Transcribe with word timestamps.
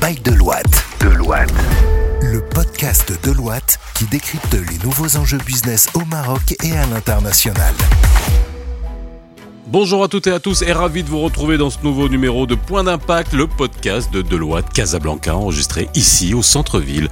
By 0.00 0.14
Deloitte. 0.20 0.84
Deloitte. 1.00 1.52
Le 2.20 2.40
podcast 2.40 3.10
de 3.10 3.30
Deloitte 3.30 3.78
qui 3.94 4.04
décrypte 4.06 4.54
les 4.54 4.78
nouveaux 4.78 5.16
enjeux 5.16 5.38
business 5.38 5.88
au 5.94 6.04
Maroc 6.06 6.54
et 6.62 6.76
à 6.76 6.86
l'international. 6.86 7.74
Bonjour 9.66 10.04
à 10.04 10.08
toutes 10.08 10.26
et 10.26 10.30
à 10.30 10.40
tous 10.40 10.60
et 10.60 10.72
ravi 10.72 11.02
de 11.02 11.08
vous 11.08 11.20
retrouver 11.20 11.56
dans 11.56 11.70
ce 11.70 11.78
nouveau 11.82 12.10
numéro 12.10 12.46
de 12.46 12.54
Point 12.54 12.84
d'impact, 12.84 13.32
le 13.32 13.46
podcast 13.46 14.12
de 14.12 14.20
Deloitte 14.20 14.70
Casablanca 14.70 15.34
enregistré 15.34 15.88
ici 15.94 16.34
au 16.34 16.42
centre-ville 16.42 17.08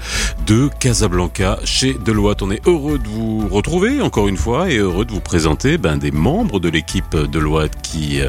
de 0.46 0.68
Casablanca 0.78 1.58
chez 1.64 1.94
Deloitte. 1.94 2.42
On 2.42 2.50
est 2.50 2.60
heureux 2.68 2.98
de 2.98 3.08
vous 3.08 3.48
retrouver 3.48 4.02
encore 4.02 4.28
une 4.28 4.36
fois 4.36 4.70
et 4.70 4.76
heureux 4.76 5.06
de 5.06 5.12
vous 5.12 5.20
présenter 5.20 5.78
ben, 5.78 5.96
des 5.96 6.10
membres 6.10 6.60
de 6.60 6.68
l'équipe 6.68 7.16
Deloitte 7.16 7.80
qui 7.80 8.20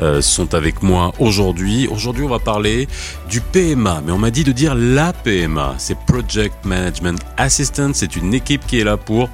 euh, 0.00 0.22
sont 0.22 0.54
avec 0.54 0.82
moi 0.82 1.12
aujourd'hui. 1.18 1.86
Aujourd'hui 1.86 2.24
on 2.24 2.30
va 2.30 2.38
parler 2.38 2.88
du 3.28 3.42
PMA, 3.42 4.00
mais 4.06 4.12
on 4.12 4.18
m'a 4.18 4.30
dit 4.30 4.42
de 4.42 4.52
dire 4.52 4.74
la 4.74 5.12
PMA, 5.12 5.74
c'est 5.76 5.98
Project 5.98 6.64
Management 6.64 7.20
Assistant, 7.36 7.90
c'est 7.92 8.16
une 8.16 8.32
équipe 8.32 8.66
qui 8.66 8.80
est 8.80 8.84
là 8.84 8.96
pour 8.96 9.28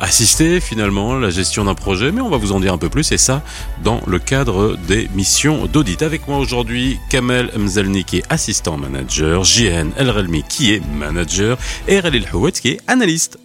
assister 0.00 0.60
finalement 0.60 1.14
la 1.14 1.30
gestion 1.30 1.64
d'un 1.64 1.74
projet, 1.74 2.12
mais 2.12 2.20
on 2.20 2.28
va 2.28 2.36
vous 2.36 2.52
en 2.52 2.60
dire 2.60 2.72
un 2.72 2.78
peu 2.78 2.88
plus 2.88 3.12
et 3.12 3.18
ça 3.18 3.42
dans 3.82 4.00
le 4.06 4.18
cadre 4.18 4.76
des 4.88 5.08
missions 5.14 5.66
d'audit. 5.66 6.02
Avec 6.02 6.28
moi 6.28 6.38
aujourd'hui, 6.38 6.98
Kamel 7.10 7.50
Mzelni 7.56 8.04
qui 8.04 8.18
est 8.18 8.24
assistant 8.30 8.76
manager, 8.76 9.44
JN 9.44 9.90
El 9.96 10.10
Relmi 10.10 10.42
qui 10.42 10.72
est 10.72 10.82
manager 10.94 11.58
et 11.88 12.00
Ralil 12.00 12.26
Houet 12.32 12.52
qui 12.52 12.70
est 12.70 12.80
analyste. 12.86 13.38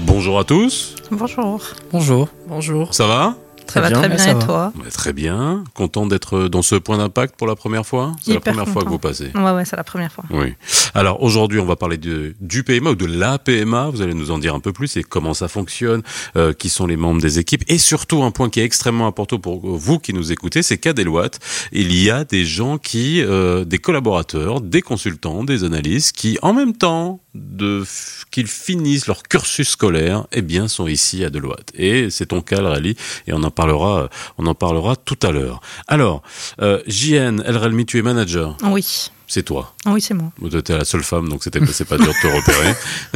Bonjour 0.00 0.38
à 0.38 0.44
tous. 0.44 0.94
Bonjour. 1.10 1.62
Bonjour. 1.92 2.28
Bonjour. 2.48 2.94
Ça 2.94 3.06
va? 3.06 3.36
Ça 3.68 3.80
va 3.80 3.90
très 3.90 4.08
bien 4.08 4.36
et 4.36 4.44
toi 4.44 4.72
Très 4.92 5.12
bien. 5.12 5.64
Content 5.74 6.06
d'être 6.06 6.48
dans 6.48 6.62
ce 6.62 6.76
point 6.76 6.98
d'impact 6.98 7.36
pour 7.36 7.46
la 7.46 7.56
première 7.56 7.86
fois? 7.86 8.12
C'est 8.22 8.34
la 8.34 8.40
première 8.40 8.68
fois 8.68 8.84
que 8.84 8.88
vous 8.88 8.98
passez 8.98 9.30
Ouais, 9.34 9.50
ouais, 9.52 9.64
c'est 9.64 9.76
la 9.76 9.84
première 9.84 10.12
fois. 10.12 10.24
Oui. 10.30 10.54
Alors 10.94 11.22
aujourd'hui, 11.22 11.60
on 11.60 11.66
va 11.66 11.76
parler 11.76 11.98
de, 11.98 12.34
du 12.40 12.62
PMA 12.62 12.90
ou 12.90 12.94
de 12.94 13.06
la 13.06 13.38
PMA. 13.38 13.90
Vous 13.90 14.02
allez 14.02 14.14
nous 14.14 14.30
en 14.30 14.38
dire 14.38 14.54
un 14.54 14.60
peu 14.60 14.72
plus 14.72 14.96
et 14.96 15.02
comment 15.02 15.34
ça 15.34 15.48
fonctionne, 15.48 16.02
euh, 16.36 16.52
qui 16.52 16.68
sont 16.68 16.86
les 16.86 16.96
membres 16.96 17.20
des 17.20 17.38
équipes. 17.38 17.64
Et 17.68 17.78
surtout, 17.78 18.22
un 18.22 18.30
point 18.30 18.48
qui 18.48 18.60
est 18.60 18.64
extrêmement 18.64 19.06
important 19.06 19.38
pour 19.38 19.60
vous 19.76 19.98
qui 19.98 20.12
nous 20.12 20.32
écoutez, 20.32 20.62
c'est 20.62 20.78
qu'à 20.78 20.92
Deloitte, 20.92 21.38
il 21.72 21.94
y 21.94 22.10
a 22.10 22.24
des 22.24 22.44
gens 22.44 22.78
qui, 22.78 23.22
euh, 23.22 23.64
des 23.64 23.78
collaborateurs, 23.78 24.60
des 24.60 24.82
consultants, 24.82 25.44
des 25.44 25.64
analystes 25.64 26.16
qui, 26.16 26.38
en 26.42 26.52
même 26.52 26.74
temps, 26.76 27.20
de 27.36 27.84
qu'ils 28.30 28.46
finissent 28.46 29.06
leur 29.06 29.22
cursus 29.22 29.68
scolaire, 29.68 30.26
eh 30.32 30.42
bien, 30.42 30.68
sont 30.68 30.86
ici 30.86 31.24
à 31.24 31.30
Deloitte. 31.30 31.72
Et 31.74 32.10
c'est 32.10 32.26
ton 32.26 32.40
cas, 32.40 32.60
Rally, 32.60 32.96
et 33.26 33.32
on 33.32 33.42
en 33.42 33.50
parlera, 33.50 34.08
on 34.38 34.46
en 34.46 34.54
parlera 34.54 34.96
tout 34.96 35.18
à 35.22 35.30
l'heure. 35.30 35.60
Alors, 35.86 36.22
euh, 36.60 36.82
JN 36.86 37.42
El 37.46 37.86
tu 37.86 37.98
es 37.98 38.02
manager. 38.02 38.56
Oui. 38.64 39.10
C'est 39.28 39.42
toi. 39.42 39.74
Oui, 39.86 40.00
c'est 40.00 40.14
moi. 40.14 40.32
Tu 40.40 40.56
étais 40.56 40.76
la 40.76 40.84
seule 40.84 41.02
femme, 41.02 41.28
donc 41.28 41.42
c'était 41.42 41.58
c'est 41.66 41.84
pas 41.84 41.98
dur 41.98 42.06
de 42.06 42.12
te 42.12 42.26
repérer. 42.28 42.74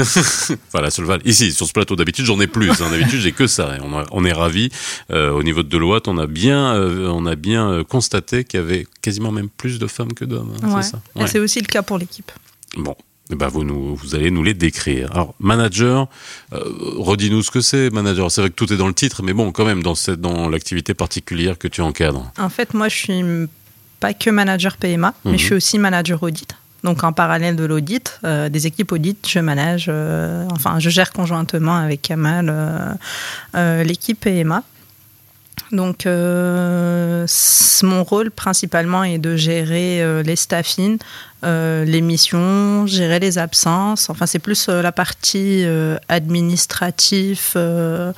enfin, 0.68 0.80
la 0.82 0.91
seule 0.91 1.06
femme. 1.06 1.20
Ici, 1.24 1.52
sur 1.52 1.66
ce 1.66 1.72
plateau, 1.72 1.94
d'habitude, 1.94 2.24
j'en 2.24 2.41
ai 2.41 2.48
plus. 2.48 2.68
Hein. 2.68 2.91
D'habitude, 2.91 3.20
j'ai 3.20 3.30
que 3.30 3.46
ça. 3.46 3.76
Et 3.76 3.80
on, 3.80 4.04
on 4.10 4.24
est 4.24 4.32
ravis. 4.32 4.70
Euh, 5.12 5.30
au 5.30 5.44
niveau 5.44 5.62
de 5.62 5.68
Deloitte, 5.68 6.08
on 6.08 6.18
a 6.18 6.26
bien, 6.26 6.74
euh, 6.74 7.08
on 7.08 7.26
a 7.26 7.36
bien 7.36 7.70
euh, 7.70 7.84
constaté 7.84 8.42
qu'il 8.42 8.58
y 8.58 8.62
avait 8.62 8.86
quasiment 9.02 9.30
même 9.30 9.48
plus 9.48 9.78
de 9.78 9.86
femmes 9.86 10.12
que 10.12 10.24
d'hommes. 10.24 10.52
Hein, 10.62 10.74
ouais. 10.74 10.82
C'est 10.82 10.91
ça. 10.91 11.00
Et 11.16 11.26
c'est 11.28 11.38
aussi 11.38 11.60
le 11.60 11.66
cas 11.66 11.82
pour 11.82 11.96
l'équipe. 11.96 12.32
Bon, 12.76 12.96
eh 13.32 13.36
ben 13.36 13.48
vous, 13.48 13.64
nous, 13.64 13.94
vous 13.94 14.14
allez 14.14 14.30
nous 14.30 14.42
les 14.42 14.54
décrire. 14.54 15.10
Alors, 15.12 15.34
manager, 15.38 16.08
euh, 16.52 16.58
redis-nous 16.98 17.42
ce 17.42 17.50
que 17.50 17.60
c'est, 17.60 17.90
manager. 17.90 18.30
C'est 18.30 18.40
vrai 18.40 18.50
que 18.50 18.54
tout 18.54 18.72
est 18.72 18.76
dans 18.76 18.88
le 18.88 18.94
titre, 18.94 19.22
mais 19.22 19.32
bon, 19.32 19.52
quand 19.52 19.64
même, 19.64 19.82
dans, 19.82 19.94
cette, 19.94 20.20
dans 20.20 20.48
l'activité 20.48 20.94
particulière 20.94 21.56
que 21.58 21.68
tu 21.68 21.80
encadres. 21.80 22.30
En 22.38 22.48
fait, 22.48 22.74
moi, 22.74 22.88
je 22.88 22.96
suis 22.96 23.22
pas 24.00 24.14
que 24.14 24.30
manager 24.30 24.76
PMA, 24.76 25.14
mais 25.24 25.32
Mhm. 25.32 25.38
je 25.38 25.44
suis 25.44 25.54
aussi 25.54 25.78
manager 25.78 26.22
audit. 26.22 26.54
Donc, 26.82 27.04
en 27.04 27.12
parallèle 27.12 27.56
de 27.56 27.64
l'audit, 27.64 28.19
euh, 28.24 28.48
des 28.48 28.66
équipes 28.66 28.90
audit, 28.92 29.19
je 29.28 29.38
manage, 29.38 29.86
euh, 29.88 30.46
enfin, 30.50 30.78
je 30.78 30.88
gère 30.88 31.12
conjointement 31.12 31.76
avec 31.76 32.00
Kamal 32.02 32.98
l'équipe 33.54 34.19
PMA. 34.20 34.62
Donc, 35.72 36.04
euh, 36.06 37.26
mon 37.82 38.03
rôle 38.04 38.31
principalement 38.31 39.04
est 39.04 39.19
de 39.19 39.36
gérer 39.36 40.03
euh, 40.03 40.22
les 40.22 40.36
staffings, 40.36 40.98
euh, 41.44 41.84
les 41.84 42.00
missions, 42.00 42.86
gérer 42.86 43.20
les 43.20 43.38
absences. 43.38 44.10
Enfin, 44.10 44.26
c'est 44.26 44.41
plus 44.41 44.69
euh, 44.69 44.82
la 44.82 44.91
partie 44.92 45.62
euh, 45.64 45.97
administrative, 46.08 47.41
euh, 47.56 48.12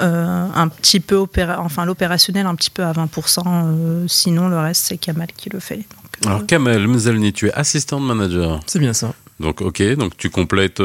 euh, 0.00 0.46
un 0.54 0.68
petit 0.68 1.00
peu 1.00 1.16
opéra 1.16 1.60
enfin 1.60 1.84
l'opérationnel 1.84 2.46
un 2.46 2.54
petit 2.54 2.70
peu 2.70 2.84
à 2.84 2.92
20%. 2.92 3.42
euh, 3.46 4.04
sinon, 4.08 4.48
le 4.48 4.58
reste 4.58 4.84
c'est 4.86 4.96
Kamal 4.96 5.28
qui 5.36 5.50
le 5.50 5.58
fait. 5.60 5.76
Donc, 5.76 5.84
euh, 6.24 6.28
Alors, 6.28 6.46
Kamel 6.46 6.86
Mzelni, 6.86 7.32
tu 7.32 7.48
es 7.48 7.52
assistant 7.52 7.98
manager. 8.00 8.60
C'est 8.66 8.78
bien 8.78 8.92
ça. 8.92 9.12
Donc, 9.40 9.60
ok, 9.60 9.82
donc 9.96 10.16
tu 10.16 10.30
complètes. 10.30 10.80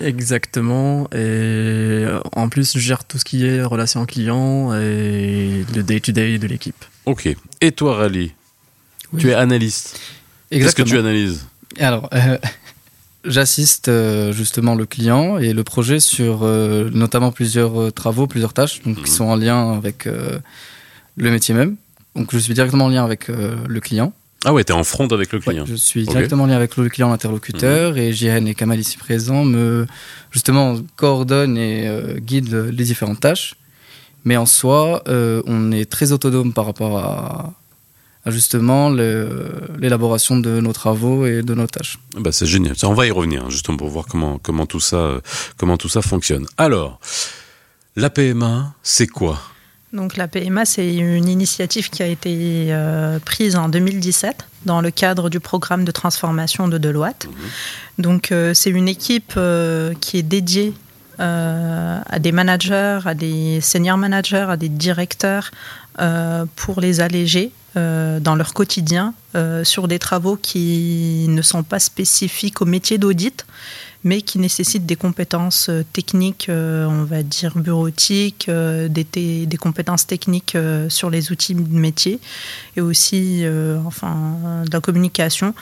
Exactement. 0.00 1.04
Et 1.12 1.16
euh, 1.16 2.20
en 2.34 2.48
plus, 2.48 2.72
je 2.74 2.78
gère 2.78 3.04
tout 3.04 3.18
ce 3.18 3.24
qui 3.24 3.44
est 3.46 3.62
relation 3.62 4.04
client 4.06 4.72
et 4.74 5.64
le 5.74 5.82
day-to-day 5.82 6.38
de 6.38 6.46
l'équipe. 6.46 6.84
Ok. 7.06 7.28
Et 7.60 7.72
toi, 7.72 7.96
Rally 7.96 8.32
Oui. 9.12 9.20
Tu 9.20 9.30
es 9.30 9.34
analyste. 9.34 10.00
Qu'est-ce 10.50 10.74
que 10.74 10.82
tu 10.82 10.98
analyses? 10.98 11.46
Alors, 11.78 12.08
euh, 12.12 12.38
j'assiste 13.24 13.88
euh, 13.88 14.32
justement 14.32 14.74
le 14.74 14.86
client 14.86 15.38
et 15.38 15.52
le 15.52 15.62
projet 15.64 16.00
sur 16.00 16.40
euh, 16.42 16.90
notamment 16.92 17.30
plusieurs 17.32 17.80
euh, 17.80 17.90
travaux, 17.90 18.26
plusieurs 18.26 18.52
tâches 18.54 18.82
donc, 18.82 18.98
Mhm. 18.98 19.04
qui 19.04 19.10
sont 19.10 19.24
en 19.24 19.36
lien 19.36 19.72
avec 19.72 20.06
euh, 20.06 20.38
le 21.16 21.30
métier 21.30 21.54
même. 21.54 21.76
Donc, 22.16 22.30
je 22.32 22.38
suis 22.38 22.54
directement 22.54 22.86
en 22.86 22.88
lien 22.88 23.04
avec 23.04 23.28
euh, 23.30 23.54
le 23.68 23.80
client. 23.80 24.12
Ah 24.44 24.52
ouais, 24.54 24.64
t'es 24.64 24.72
en 24.72 24.84
front 24.84 25.06
avec 25.08 25.32
le 25.32 25.38
Ouais, 25.38 25.44
client. 25.44 25.64
je 25.66 25.74
suis. 25.74 26.02
Mhm. 26.02 26.08
directement 26.08 26.44
en 26.44 26.46
lien 26.46 26.56
avec 26.56 26.76
le 26.76 26.88
client, 26.88 27.10
l'interlocuteur, 27.10 27.98
et 27.98 28.12
JN 28.12 28.46
et 28.46 28.54
Kamal 28.54 28.78
ici 28.80 28.96
présents 28.96 29.44
me 29.44 29.86
justement 30.30 30.78
coordonnent 30.96 31.58
et 31.58 31.86
euh, 31.88 32.14
guident 32.18 32.70
les 32.72 32.84
différentes 32.84 33.20
tâches. 33.20 33.54
Mais 34.24 34.36
en 34.36 34.46
soi, 34.46 35.02
euh, 35.08 35.42
on 35.46 35.72
est 35.72 35.84
très 35.90 36.12
autonome 36.12 36.52
par 36.52 36.66
rapport 36.66 36.98
à, 36.98 37.52
à 38.24 38.30
justement 38.30 38.90
l'élaboration 38.90 40.38
de 40.38 40.60
nos 40.60 40.72
travaux 40.72 41.26
et 41.26 41.42
de 41.42 41.54
nos 41.54 41.66
tâches. 41.66 41.98
Ah 42.16 42.20
Bah, 42.20 42.32
c'est 42.32 42.46
génial. 42.46 42.74
On 42.84 42.94
va 42.94 43.06
y 43.06 43.10
revenir, 43.10 43.44
hein, 43.44 43.50
justement, 43.50 43.76
pour 43.78 43.88
voir 43.88 44.06
comment, 44.06 44.38
comment, 44.38 44.66
tout 44.66 44.80
ça, 44.80 44.96
euh, 44.96 45.20
comment 45.56 45.76
tout 45.76 45.88
ça 45.88 46.02
fonctionne. 46.02 46.46
Alors, 46.58 46.98
la 47.96 48.10
PMA, 48.10 48.74
c'est 48.82 49.06
quoi? 49.06 49.40
Donc 49.92 50.16
la 50.16 50.28
PMA, 50.28 50.64
c'est 50.64 50.94
une 50.94 51.28
initiative 51.28 51.90
qui 51.90 52.02
a 52.02 52.06
été 52.06 52.68
euh, 52.70 53.18
prise 53.18 53.56
en 53.56 53.68
2017 53.68 54.46
dans 54.64 54.80
le 54.80 54.92
cadre 54.92 55.30
du 55.30 55.40
programme 55.40 55.84
de 55.84 55.90
transformation 55.90 56.68
de 56.68 56.78
Deloitte. 56.78 57.28
Donc 57.98 58.30
euh, 58.30 58.54
c'est 58.54 58.70
une 58.70 58.88
équipe 58.88 59.32
euh, 59.36 59.92
qui 60.00 60.18
est 60.18 60.22
dédiée 60.22 60.74
à 61.18 62.18
des 62.18 62.32
managers, 62.32 63.00
à 63.04 63.12
des 63.12 63.60
senior 63.60 63.98
managers, 63.98 64.46
à 64.48 64.56
des 64.56 64.70
directeurs 64.70 65.50
pour 66.56 66.80
les 66.80 67.02
alléger 67.02 67.52
dans 67.74 68.36
leur 68.38 68.54
quotidien 68.54 69.12
sur 69.62 69.86
des 69.86 69.98
travaux 69.98 70.36
qui 70.36 71.26
ne 71.28 71.42
sont 71.42 71.62
pas 71.62 71.78
spécifiques 71.78 72.62
au 72.62 72.64
métier 72.64 72.96
d'audit, 72.96 73.44
mais 74.04 74.22
qui 74.22 74.38
nécessitent 74.38 74.86
des 74.86 74.96
compétences 74.96 75.68
euh, 75.68 75.84
techniques, 75.92 76.48
euh, 76.48 76.86
on 76.86 77.04
va 77.04 77.22
dire 77.22 77.58
bureautiques, 77.58 78.48
euh, 78.48 78.88
des, 78.88 79.04
des 79.04 79.56
compétences 79.56 80.06
techniques 80.06 80.56
sur 80.88 81.10
les 81.10 81.32
outils 81.32 81.54
de 81.54 81.78
métier 81.78 82.20
et 82.76 82.80
aussi 82.80 83.44
enfin, 83.84 84.62
de 84.64 84.70
la 84.72 84.80
communication 84.80 85.54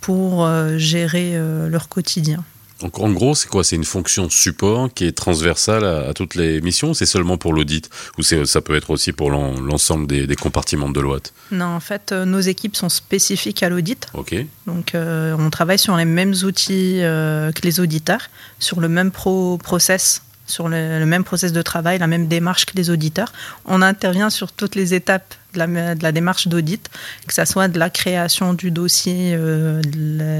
pour 0.00 0.48
gérer 0.76 1.38
leur 1.68 1.88
quotidien. 1.88 2.44
Donc, 2.82 2.98
en 2.98 3.10
gros, 3.12 3.34
c'est 3.34 3.48
quoi? 3.48 3.64
C'est 3.64 3.76
une 3.76 3.84
fonction 3.84 4.28
support 4.28 4.92
qui 4.92 5.04
est 5.06 5.12
transversale 5.12 5.84
à, 5.84 6.08
à 6.08 6.14
toutes 6.14 6.34
les 6.34 6.60
missions? 6.60 6.90
Ou 6.90 6.94
c'est 6.94 7.06
seulement 7.06 7.38
pour 7.38 7.52
l'audit? 7.54 7.88
Ou 8.18 8.22
ça 8.22 8.60
peut 8.60 8.74
être 8.76 8.90
aussi 8.90 9.12
pour 9.12 9.30
l'en- 9.30 9.58
l'ensemble 9.60 10.06
des, 10.06 10.26
des 10.26 10.36
compartiments 10.36 10.88
de 10.88 10.94
Deloitte 10.94 11.32
Non, 11.52 11.66
en 11.66 11.80
fait, 11.80 12.12
euh, 12.12 12.24
nos 12.24 12.40
équipes 12.40 12.76
sont 12.76 12.88
spécifiques 12.88 13.62
à 13.62 13.68
l'audit. 13.68 14.06
Ok. 14.14 14.34
Donc, 14.66 14.94
euh, 14.94 15.34
on 15.38 15.48
travaille 15.50 15.78
sur 15.78 15.96
les 15.96 16.04
mêmes 16.04 16.34
outils 16.44 17.02
euh, 17.02 17.52
que 17.52 17.62
les 17.62 17.78
auditeurs, 17.80 18.28
sur 18.58 18.80
le 18.80 18.88
même 18.88 19.10
pro 19.12 19.58
process, 19.58 20.22
sur 20.52 20.68
le, 20.68 21.06
même 21.06 21.24
process 21.24 21.52
de 21.52 21.62
travail, 21.62 21.98
la 21.98 22.06
même 22.06 22.28
démarche 22.28 22.66
que 22.66 22.76
les 22.76 22.90
auditeurs. 22.90 23.32
On 23.64 23.80
intervient 23.82 24.30
sur 24.30 24.52
toutes 24.52 24.74
les 24.74 24.92
étapes 24.94 25.34
de 25.54 25.58
la, 26.02 26.12
démarche 26.12 26.48
d'audit, 26.48 26.88
que 27.26 27.34
ce 27.34 27.44
soit 27.44 27.68
de 27.68 27.78
la 27.78 27.90
création 27.90 28.54
du 28.54 28.70
dossier, 28.70 29.34
euh, 29.34 29.82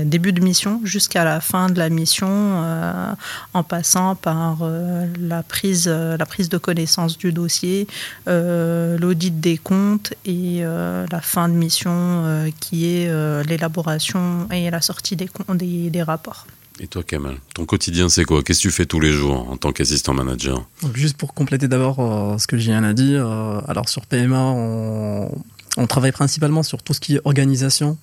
début 0.05 0.33
de 0.33 0.41
mission 0.41 0.81
jusqu'à 0.85 1.25
la 1.25 1.41
fin 1.41 1.69
de 1.69 1.79
la 1.79 1.91
mission, 1.91 2.29
euh, 2.31 3.13
en 3.53 3.63
passant 3.63 4.15
par 4.15 4.59
euh, 4.63 5.07
la, 5.21 5.43
prise, 5.43 5.85
de 5.85 6.59
connaissance 6.59 7.19
du 7.19 7.33
dossier, 7.33 7.87
l'audit 8.27 9.39
des 9.41 9.59
comptes 9.59 10.15
et 10.25 10.63
la 10.63 11.21
fin 11.21 11.49
de 11.49 11.55
mission 11.55 12.51
qui 12.61 12.87
est 12.87 13.45
l'élaboration 13.45 14.49
et 14.51 14.71
la 14.71 14.81
sortie 14.81 15.17
des 15.17 16.03
rapports. 16.03 16.47
Et 16.85 16.89
toi, 16.89 17.05
Kamal 17.05 17.37
Ton 17.55 17.65
quotidien, 17.65 18.09
c'est 18.09 18.25
quoi? 18.25 18.43
Qu'est-ce 18.43 18.59
que 18.59 18.63
tu 18.69 18.71
fais 18.73 18.87
tous 18.87 18.99
les 18.99 19.13
jours 19.13 19.49
en 19.49 19.57
tant 19.57 19.71
qu'assistant 19.73 20.15
manager? 20.15 20.67
Donc 20.83 20.97
juste 20.97 21.17
pour 21.17 21.33
compléter 21.33 21.69
d'abord 21.69 22.01
euh, 22.01 22.39
ce 22.39 22.49
que 22.49 22.59
Julien 22.59 22.83
a 22.83 22.93
dit, 22.93 23.15
euh, 23.15 23.61
alors 23.69 23.89
sur 23.89 24.05
PMA, 24.05 24.37
on, 24.41 25.31
on 25.77 25.87
travaille 25.87 26.11
principalement 26.11 26.65
sur 26.65 26.83
tout 26.83 26.93
ce 26.93 26.99
qui 26.99 27.15
est 27.15 27.21
organisation, 27.25 27.97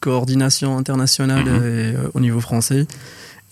coordination 0.00 0.76
internationale 0.76 1.44
Mhm. 1.46 1.56
et, 1.56 1.96
euh, 1.96 2.10
au 2.12 2.20
niveau 2.20 2.40
français 2.40 2.86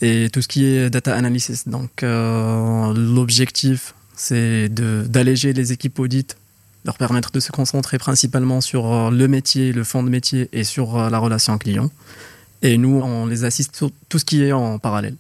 et 0.03 0.29
tout 0.31 0.43
ce 0.43 0.49
qui 0.49 0.67
est 0.67 0.91
data 0.91 1.15
analysis. 1.17 1.67
Donc 1.69 2.03
l'objectif, 2.03 3.95
c'est 4.15 4.69
d'alléger 4.69 5.55
les 5.55 5.73
équipes 5.73 5.99
audit, 5.99 6.37
leur 6.85 6.99
permettre 6.99 7.31
de 7.33 7.41
se 7.41 7.51
concentrer 7.51 7.97
principalement 7.97 8.61
sur 8.61 9.11
le 9.11 9.27
métier, 9.27 9.73
le 9.73 9.85
fond 9.85 10.03
de 10.03 10.11
métier 10.11 10.51
et 10.53 10.65
sur 10.65 11.09
la 11.11 11.19
relation 11.19 11.57
client. 11.57 11.91
Et 12.67 12.79
nous, 12.79 13.01
on 13.01 13.27
les 13.27 13.45
assiste 13.45 13.77
sur 13.77 13.91
tout 14.09 14.19
ce 14.19 14.25
qui 14.25 14.43
est 14.43 14.51
en 14.51 14.81
parallèle. 14.81 15.15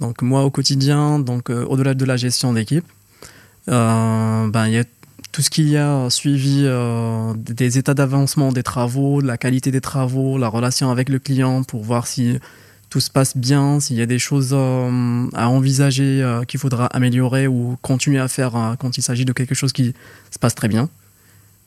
Donc 0.00 0.22
moi, 0.22 0.42
au 0.42 0.50
quotidien, 0.50 1.20
donc 1.20 1.50
euh, 1.50 1.64
au-delà 1.64 1.94
de 1.94 2.04
la 2.04 2.16
gestion 2.16 2.52
d'équipe, 2.52 2.84
euh, 3.68 4.48
ben 4.48 4.66
il 4.66 4.72
y 4.72 4.78
a 4.78 4.84
tout 5.30 5.42
ce 5.42 5.50
qu'il 5.50 5.68
y 5.68 5.76
a 5.76 6.10
suivi 6.10 6.62
euh, 6.64 7.32
des 7.36 7.78
états 7.78 7.94
d'avancement 7.94 8.50
des 8.50 8.64
travaux, 8.64 9.20
la 9.20 9.38
qualité 9.38 9.70
des 9.70 9.80
travaux, 9.80 10.36
la 10.36 10.48
relation 10.48 10.90
avec 10.90 11.08
le 11.08 11.20
client 11.20 11.62
pour 11.62 11.84
voir 11.84 12.08
si 12.08 12.38
tout 12.90 12.98
se 12.98 13.08
passe 13.08 13.36
bien, 13.36 13.78
s'il 13.78 13.96
y 13.96 14.02
a 14.02 14.06
des 14.06 14.18
choses 14.18 14.52
à 14.52 15.48
envisager 15.48 16.42
qu'il 16.48 16.60
faudra 16.60 16.86
améliorer 16.86 17.46
ou 17.46 17.78
continuer 17.80 18.18
à 18.18 18.28
faire 18.28 18.76
quand 18.78 18.98
il 18.98 19.02
s'agit 19.02 19.24
de 19.24 19.32
quelque 19.32 19.54
chose 19.54 19.72
qui 19.72 19.94
se 20.30 20.38
passe 20.38 20.54
très 20.54 20.68
bien. 20.68 20.90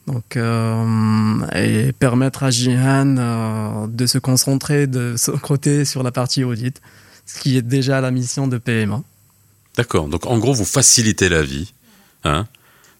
Donc, 0.07 0.38
euh, 0.38 1.48
et 1.56 1.92
permettre 1.92 2.44
à 2.44 2.52
Jihan 2.52 3.16
euh, 3.18 3.88
de 3.88 4.06
se 4.06 4.19
concentrer 4.19 4.86
de 4.86 5.16
son 5.18 5.38
côté 5.38 5.84
sur 5.84 6.04
la 6.04 6.12
partie 6.12 6.44
audit, 6.44 6.80
ce 7.25 7.40
qui 7.40 7.57
est 7.57 7.63
déjà 7.63 8.02
la 8.02 8.12
mission 8.12 8.48
de 8.48 8.57
PMA. 8.57 9.02
D'accord. 9.75 10.07
Donc 10.07 10.28
en 10.28 10.38
gros, 10.38 10.54
vous 10.54 10.66
facilitez 10.66 11.28
la 11.28 11.42
vie 11.42 11.74
hein, 12.24 12.46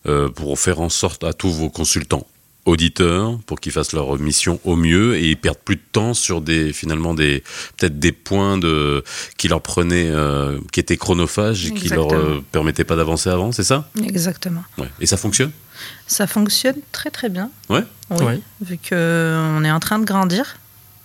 euh, 0.08 0.30
pour 0.30 0.58
faire 0.60 0.82
en 0.82 0.90
sorte 0.90 1.24
à 1.24 1.34
tous 1.34 1.52
vos 1.52 1.70
consultants 1.70 2.26
auditeurs 2.66 3.38
pour 3.46 3.60
qu'ils 3.60 3.72
fassent 3.72 3.94
leur 3.94 4.18
mission 4.20 4.60
au 4.64 4.76
mieux 4.76 5.16
et 5.16 5.30
ils 5.30 5.38
perdent 5.38 5.60
plus 5.60 5.76
de 5.76 5.82
temps 5.92 6.14
sur 6.14 6.42
des 6.42 6.74
finalement 6.74 7.14
des 7.14 7.44
peut-être 7.78 8.00
des 8.00 8.12
points 8.12 8.58
de 8.58 9.04
qui 9.38 9.48
leur 9.48 9.62
prenaient 9.62 10.10
euh, 10.10 10.60
qui 10.72 10.80
étaient 10.80 10.98
chronophages 10.98 11.68
et 11.68 11.72
qui 11.74 11.90
leur 11.90 12.12
euh, 12.14 12.44
permettaient 12.52 12.84
pas 12.84 12.96
d'avancer 12.96 13.30
avant, 13.30 13.52
c'est 13.52 13.64
ça? 13.64 13.90
Exactement. 14.04 14.64
ouais. 14.78 14.90
Et 15.00 15.06
ça 15.06 15.18
fonctionne? 15.18 15.52
Ça 16.08 16.26
fonctionne 16.28 16.78
très 16.92 17.12
très 17.12 17.30
bien. 17.30 17.50
Ouais. 17.70 17.84
Oui, 18.10 18.24
Ouais. 18.26 18.40
vu 18.62 18.78
qu'on 18.78 19.64
est 19.64 19.72
en 19.72 19.80
train 19.80 20.00
de 20.00 20.06
grandir 20.06 20.58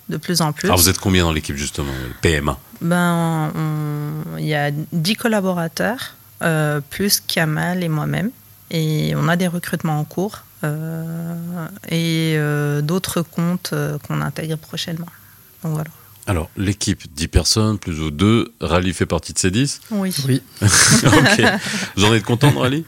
de 0.08 0.16
plus 0.16 0.40
en 0.40 0.52
plus. 0.52 0.66
Alors 0.66 0.78
vous 0.78 0.88
êtes 0.88 0.98
combien 0.98 1.24
dans 1.24 1.32
l'équipe 1.32 1.56
justement 1.56 1.92
PMA 2.22 2.58
Ben, 2.80 3.52
il 4.38 4.46
y 4.46 4.54
a 4.54 4.70
10 4.70 5.14
collaborateurs, 5.16 6.14
euh, 6.42 6.80
plus 6.90 7.20
Kamal 7.20 7.84
et 7.84 7.88
moi-même. 7.88 8.30
Et 8.70 9.14
on 9.16 9.28
a 9.28 9.36
des 9.36 9.46
recrutements 9.48 9.98
en 10.00 10.04
cours 10.04 10.38
euh, 10.38 10.40
et 10.62 12.34
euh, 12.36 12.82
d'autres 12.82 13.22
comptes 13.22 13.70
euh, 13.72 13.98
qu'on 13.98 14.20
intègre 14.20 14.56
prochainement. 14.56 15.06
Donc 15.62 15.74
voilà. 15.74 15.90
Alors 16.26 16.50
l'équipe 16.56 17.02
10 17.12 17.28
personnes 17.28 17.78
plus 17.78 18.00
ou 18.00 18.10
2, 18.10 18.52
Rally 18.60 18.92
fait 18.92 19.06
partie 19.06 19.32
de 19.32 19.38
ces 19.38 19.50
10 19.50 19.80
Oui. 19.90 20.14
Oui. 20.26 20.42
Ok. 20.62 21.42
Vous 21.96 22.04
en 22.04 22.14
êtes 22.14 22.24
content 22.24 22.52
de 22.52 22.58
Rally? 22.58 22.84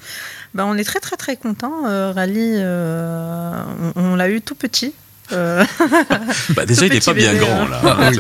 Ben, 0.55 0.65
on 0.67 0.77
est 0.77 0.85
très 0.85 1.01
très 1.01 1.17
très 1.17 1.37
content. 1.37 1.83
Rally, 2.13 2.57
euh, 2.57 3.65
on, 3.97 4.13
on 4.13 4.17
l'a 4.17 4.29
eu 4.29 4.43
tout 4.43 4.55
petit. 4.55 4.93
Euh, 5.33 5.65
bah, 6.51 6.67
Déjà 6.67 6.87
il 6.87 6.93
n'est 6.93 7.01
pas 7.01 7.15
bien 7.15 7.35
grand 7.35 7.63
hein. 7.63 7.69
là. 7.71 7.81
Ah, 7.85 8.11
oui. 8.11 8.19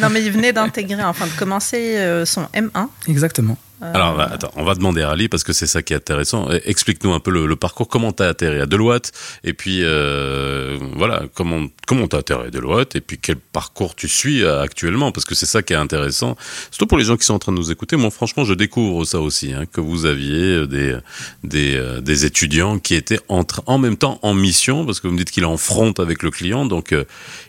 non, 0.00 0.08
mais 0.10 0.24
il 0.24 0.32
venait 0.32 0.52
d'intégrer, 0.52 1.04
enfin 1.04 1.26
de 1.26 1.38
commencer 1.38 1.96
euh, 1.98 2.24
son 2.24 2.42
M1. 2.54 2.88
Exactement. 3.08 3.56
Euh, 3.80 3.92
Alors, 3.94 4.16
bah, 4.16 4.28
attends, 4.32 4.50
on 4.56 4.64
va 4.64 4.74
demander 4.74 5.02
à 5.02 5.10
Ali 5.10 5.28
parce 5.28 5.44
que 5.44 5.52
c'est 5.52 5.66
ça 5.68 5.82
qui 5.82 5.92
est 5.92 5.96
intéressant. 5.96 6.48
Explique-nous 6.64 7.12
un 7.12 7.20
peu 7.20 7.30
le, 7.30 7.46
le 7.46 7.54
parcours. 7.56 7.86
Comment 7.88 8.10
t'as 8.12 8.28
atterri 8.28 8.58
à 8.60 8.66
Deloitte 8.66 9.12
Et 9.44 9.52
puis, 9.52 9.80
euh, 9.84 10.78
voilà, 10.96 11.22
comment 11.34 11.66
comment 11.86 12.08
t'as 12.08 12.18
atterri 12.18 12.48
à 12.48 12.50
Deloitte 12.50 12.96
Et 12.96 13.00
puis, 13.00 13.18
quel 13.18 13.36
parcours 13.36 13.94
tu 13.94 14.08
suis 14.08 14.42
euh, 14.42 14.60
actuellement? 14.62 15.12
Parce 15.12 15.24
que 15.24 15.34
c'est 15.36 15.46
ça 15.46 15.62
qui 15.62 15.74
est 15.74 15.76
intéressant. 15.76 16.36
Surtout 16.72 16.86
pour 16.88 16.98
les 16.98 17.04
gens 17.04 17.16
qui 17.16 17.24
sont 17.24 17.34
en 17.34 17.38
train 17.38 17.52
de 17.52 17.58
nous 17.58 17.70
écouter. 17.70 17.94
Moi, 17.96 18.10
franchement, 18.10 18.44
je 18.44 18.54
découvre 18.54 19.04
ça 19.04 19.20
aussi, 19.20 19.52
hein, 19.52 19.64
que 19.70 19.80
vous 19.80 20.06
aviez 20.06 20.66
des 20.66 20.96
des, 21.44 21.76
euh, 21.76 22.00
des 22.00 22.24
étudiants 22.24 22.78
qui 22.80 22.94
étaient 22.96 23.20
en, 23.28 23.42
tra- 23.42 23.62
en 23.66 23.78
même 23.78 23.96
temps 23.96 24.18
en 24.22 24.34
mission, 24.34 24.86
parce 24.86 24.98
que 25.00 25.06
vous 25.06 25.12
me 25.12 25.18
dites 25.18 25.30
qu'il 25.30 25.44
est 25.44 25.46
en 25.46 25.56
front 25.56 25.92
avec 25.98 26.22
le 26.24 26.30
client, 26.32 26.64
donc 26.66 26.92
euh, 26.92 27.04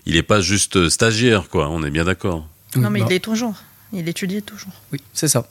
il 0.05 0.13
n'est 0.15 0.23
pas 0.23 0.41
juste 0.41 0.89
stagiaire, 0.89 1.49
quoi. 1.49 1.69
On 1.69 1.83
est 1.83 1.89
bien 1.91 2.03
d'accord. 2.05 2.47
non, 2.75 2.89
mais 2.91 2.99
Bah, 2.99 3.07
il 3.09 3.13
est 3.15 3.19
toujours. 3.19 3.55
Il 3.93 4.07
étudie 4.07 4.43
toujours. 4.43 4.71
Oui, 4.93 4.99
c'est 5.13 5.27
ça. 5.27 5.47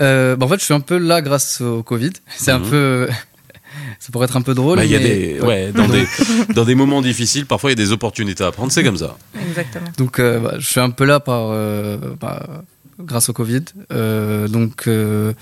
Euh, 0.00 0.36
bah, 0.36 0.46
en 0.46 0.48
fait, 0.48 0.58
je 0.58 0.64
suis 0.64 0.74
un 0.74 0.80
peu 0.80 0.98
là 0.98 1.20
grâce 1.22 1.60
au 1.60 1.82
Covid. 1.82 2.12
C'est 2.36 2.50
un 2.52 2.58
Mhm. 2.60 2.70
peu. 2.70 3.08
ça 4.00 4.08
pourrait 4.12 4.26
être 4.26 4.36
un 4.36 4.42
peu 4.42 4.54
drôle. 4.54 4.78
Bah, 4.78 4.84
il 4.84 4.90
y 4.90 4.96
a 4.96 4.98
mais- 5.00 5.04
des, 5.34 5.40
ouais, 5.40 5.72
dans 5.72 5.88
des 5.88 6.06
dans 6.54 6.64
des 6.64 6.74
moments 6.74 7.02
difficiles, 7.02 7.46
parfois 7.46 7.70
il 7.70 7.78
y 7.78 7.80
a 7.82 7.84
des 7.84 7.92
opportunités 7.92 8.44
à 8.44 8.52
prendre. 8.52 8.70
C'est 8.72 8.84
comme 8.84 8.96
ça. 8.98 9.16
Exactement. 9.48 9.88
Donc, 9.96 10.18
euh, 10.18 10.38
bah, 10.40 10.54
je 10.58 10.66
suis 10.66 10.80
un 10.80 10.90
peu 10.90 11.04
là 11.04 11.20
par, 11.20 11.48
euh, 11.50 11.96
bah, 12.20 12.64
grâce 13.00 13.28
au 13.28 13.32
Covid. 13.32 13.64
Euh, 13.92 14.46
donc, 14.48 14.86
euh, 14.88 15.32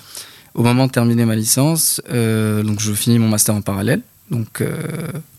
au 0.54 0.62
moment 0.62 0.86
de 0.86 0.92
terminer 0.92 1.24
ma 1.26 1.36
licence, 1.36 2.00
euh, 2.10 2.62
donc 2.62 2.80
je 2.80 2.92
finis 2.92 3.18
mon 3.18 3.28
master 3.28 3.54
en 3.54 3.60
parallèle, 3.60 4.00
donc 4.30 4.60
euh, 4.62 4.74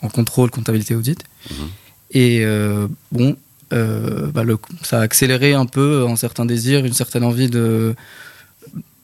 en 0.03 0.09
contrôle, 0.09 0.51
comptabilité, 0.51 0.93
audit. 0.95 1.23
Mhm. 1.49 1.55
Et 2.11 2.41
euh, 2.45 2.87
bon, 3.11 3.35
euh, 3.73 4.27
bah, 4.31 4.43
le, 4.43 4.57
ça 4.83 4.99
a 4.99 5.01
accéléré 5.01 5.53
un 5.53 5.65
peu 5.65 6.05
un 6.07 6.15
certain 6.15 6.45
désir, 6.45 6.85
une 6.85 6.93
certaine 6.93 7.23
envie 7.23 7.49
de, 7.49 7.95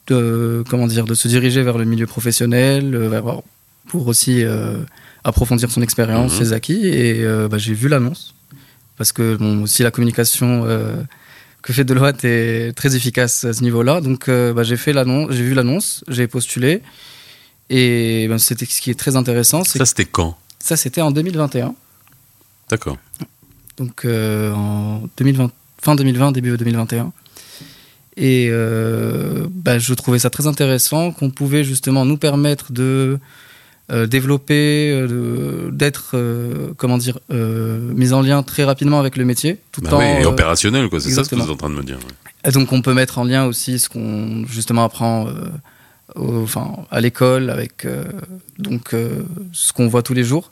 de 0.08 0.64
comment 0.70 0.88
dire, 0.88 1.06
de 1.06 1.14
se 1.14 1.28
diriger 1.28 1.62
vers 1.64 1.78
le 1.78 1.86
milieu 1.86 2.06
professionnel, 2.08 2.94
euh, 2.96 3.10
vers- 3.10 3.42
pour 3.88 4.08
aussi 4.08 4.44
euh, 4.44 4.78
approfondir 5.24 5.72
son 5.72 5.82
expérience, 5.82 6.34
Mhm. 6.34 6.40
ses 6.40 6.54
acquis. 6.54 6.88
Et 6.88 7.24
euh, 7.24 7.48
bah, 7.48 7.58
j'ai 7.58 7.74
vu 7.74 7.88
l'annonce 7.88 8.34
parce 8.98 9.12
que 9.12 9.36
bon, 9.36 9.64
aussi 9.64 9.84
la 9.84 9.92
communication 9.92 10.66
que 11.62 11.72
fait 11.74 11.86
Deloitte 11.86 12.26
est 12.26 12.74
très 12.76 12.96
efficace 12.96 13.44
à 13.46 13.54
ce 13.54 13.62
niveau-là. 13.64 14.02
Donc 14.02 14.28
euh, 14.30 14.54
bah, 14.54 14.64
j'ai 14.64 14.78
fait 14.78 14.92
l'annonce, 14.94 15.32
j'ai 15.32 15.44
vu 15.44 15.54
l'annonce, 15.54 16.04
j'ai 16.10 16.28
postulé 16.28 16.82
et 17.70 18.30
c'était 18.38 18.66
ce 18.66 18.82
qui 18.82 18.90
est 18.92 19.00
très 19.00 19.16
intéressant, 19.16 19.64
c'est 19.64 19.80
Ça, 19.80 19.86
c'était 19.86 20.06
quand? 20.06 20.38
Ça 20.60 20.76
c'était 20.76 21.02
en 21.02 21.12
2021. 21.12 21.74
D'accord. 22.70 22.98
Donc 23.78 24.06
euh, 24.06 24.52
en 24.54 25.04
2020, 25.18 25.52
fin 25.82 25.96
2020, 25.96 26.32
début 26.34 26.56
2021. 26.58 27.12
Et 28.18 28.48
euh, 28.52 29.48
bah, 29.50 29.80
je 29.80 29.94
trouvais 29.94 30.20
ça 30.20 30.30
très 30.30 30.46
intéressant 30.48 31.12
qu'on 31.12 31.30
pouvait 31.32 31.64
justement 31.64 32.06
nous 32.06 32.18
permettre 32.18 32.72
de 32.72 33.18
euh, 33.92 34.06
développer, 34.08 34.92
euh, 34.92 35.72
d'être, 35.72 36.12
euh, 36.14 36.74
comment 36.78 36.98
dire, 36.98 37.20
mis 37.32 38.14
en 38.14 38.22
lien 38.22 38.44
très 38.44 38.64
rapidement 38.64 39.00
avec 39.00 39.18
le 39.18 39.26
métier, 39.26 39.58
tout 39.72 39.82
Bah 39.82 39.96
en, 39.96 40.00
oui, 40.00 40.22
et 40.22 40.26
opérationnel, 40.26 40.90
quoi. 40.90 41.00
C'est 41.00 41.10
ça 41.12 41.24
ce 41.24 41.30
que 41.30 41.36
vous 41.36 41.44
êtes 41.44 41.50
en 41.50 41.56
train 41.58 41.70
de 41.70 41.76
me 41.76 41.84
dire. 41.84 41.98
ouais. 41.98 42.32
et 42.50 42.52
donc 42.52 42.72
on 42.72 42.82
peut 42.82 42.94
mettre 42.94 43.18
en 43.18 43.24
lien 43.24 43.46
aussi 43.46 43.80
ce 43.80 43.90
qu'on 43.90 44.46
justement 44.48 44.84
apprend 44.86 45.28
au- 46.16 46.44
enfin, 46.44 46.72
à 46.92 47.02
l'école, 47.02 47.50
avec 47.50 47.88
donc 48.60 48.96
ce 49.54 49.74
qu'on 49.74 49.88
voit 49.88 50.04
tous 50.04 50.14
les 50.14 50.24
jours. 50.24 50.52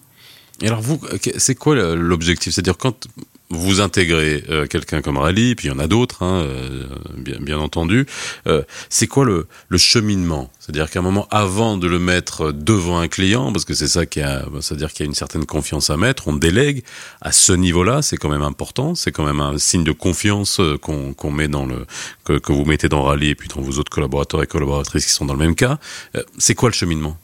Et 0.64 0.68
alors, 0.68 0.82
vous, 0.82 1.00
c'est 1.38 1.56
quoi 1.56 1.76
l'objectif? 1.96 2.54
C'est-à-dire, 2.54 2.78
quand 2.78 3.08
vous 3.52 3.82
intégrez 3.82 4.44
euh, 4.50 4.66
quelqu'un 4.66 5.02
comme 5.02 5.18
Rally, 5.18 5.56
puis 5.56 5.68
il 5.68 5.72
y 5.72 5.74
en 5.74 5.80
a 5.80 5.88
d'autres, 5.88 6.24
hein, 6.24 6.42
euh, 6.42 6.88
bien, 7.18 7.38
bien 7.40 7.60
entendu, 7.60 8.06
euh, 8.48 8.64
c'est 8.90 9.08
quoi 9.08 9.26
le, 9.26 9.48
le 9.70 9.78
cheminement? 9.78 10.50
C'est-à-dire 10.60 10.90
qu'à 10.90 11.00
un 11.00 11.02
moment, 11.02 11.28
avant 11.32 11.78
de 11.78 11.88
le 11.88 12.00
mettre 12.00 12.52
devant 12.52 13.00
un 13.00 13.08
client, 13.08 13.52
parce 13.52 13.66
que 13.66 13.74
c'est 13.74 13.88
ça 13.88 14.06
qui 14.06 14.22
a, 14.22 14.46
c'est-à-dire 14.62 14.94
qu'il 14.94 15.06
y 15.06 15.08
a 15.08 15.10
une 15.10 15.16
certaine 15.16 15.46
confiance 15.46 15.90
à 15.90 15.98
mettre, 15.98 16.28
on 16.28 16.34
délègue 16.34 16.84
à 17.22 17.32
ce 17.32 17.52
niveau-là, 17.52 18.02
c'est 18.02 18.18
quand 18.18 18.30
même 18.30 18.42
important, 18.42 18.96
c'est 18.96 19.12
quand 19.12 19.26
même 19.26 19.40
un 19.40 19.58
signe 19.58 19.84
de 19.84 19.92
confiance 19.92 20.60
euh, 20.60 20.78
qu'on 20.78 21.14
qu'on 21.14 21.32
met 21.32 21.48
dans 21.48 21.66
le 21.66 21.86
que, 22.24 22.40
que 22.40 22.52
vous 22.54 22.66
mettez 22.66 22.90
dans 22.90 23.04
Rally 23.04 23.30
et 23.30 23.36
puis 23.36 23.50
dans 23.50 23.62
vos 23.62 23.80
autres 23.80 23.92
collaborateurs 23.92 24.42
et 24.44 24.48
collaboratrices 24.48 25.06
qui 25.06 25.12
sont 25.12 25.26
dans 25.26 25.34
le 25.34 25.40
même 25.40 25.56
cas. 25.56 25.78
Euh, 26.16 26.24
c'est 26.38 26.56
quoi 26.56 26.70
le 26.70 26.76
cheminement? 26.76 27.18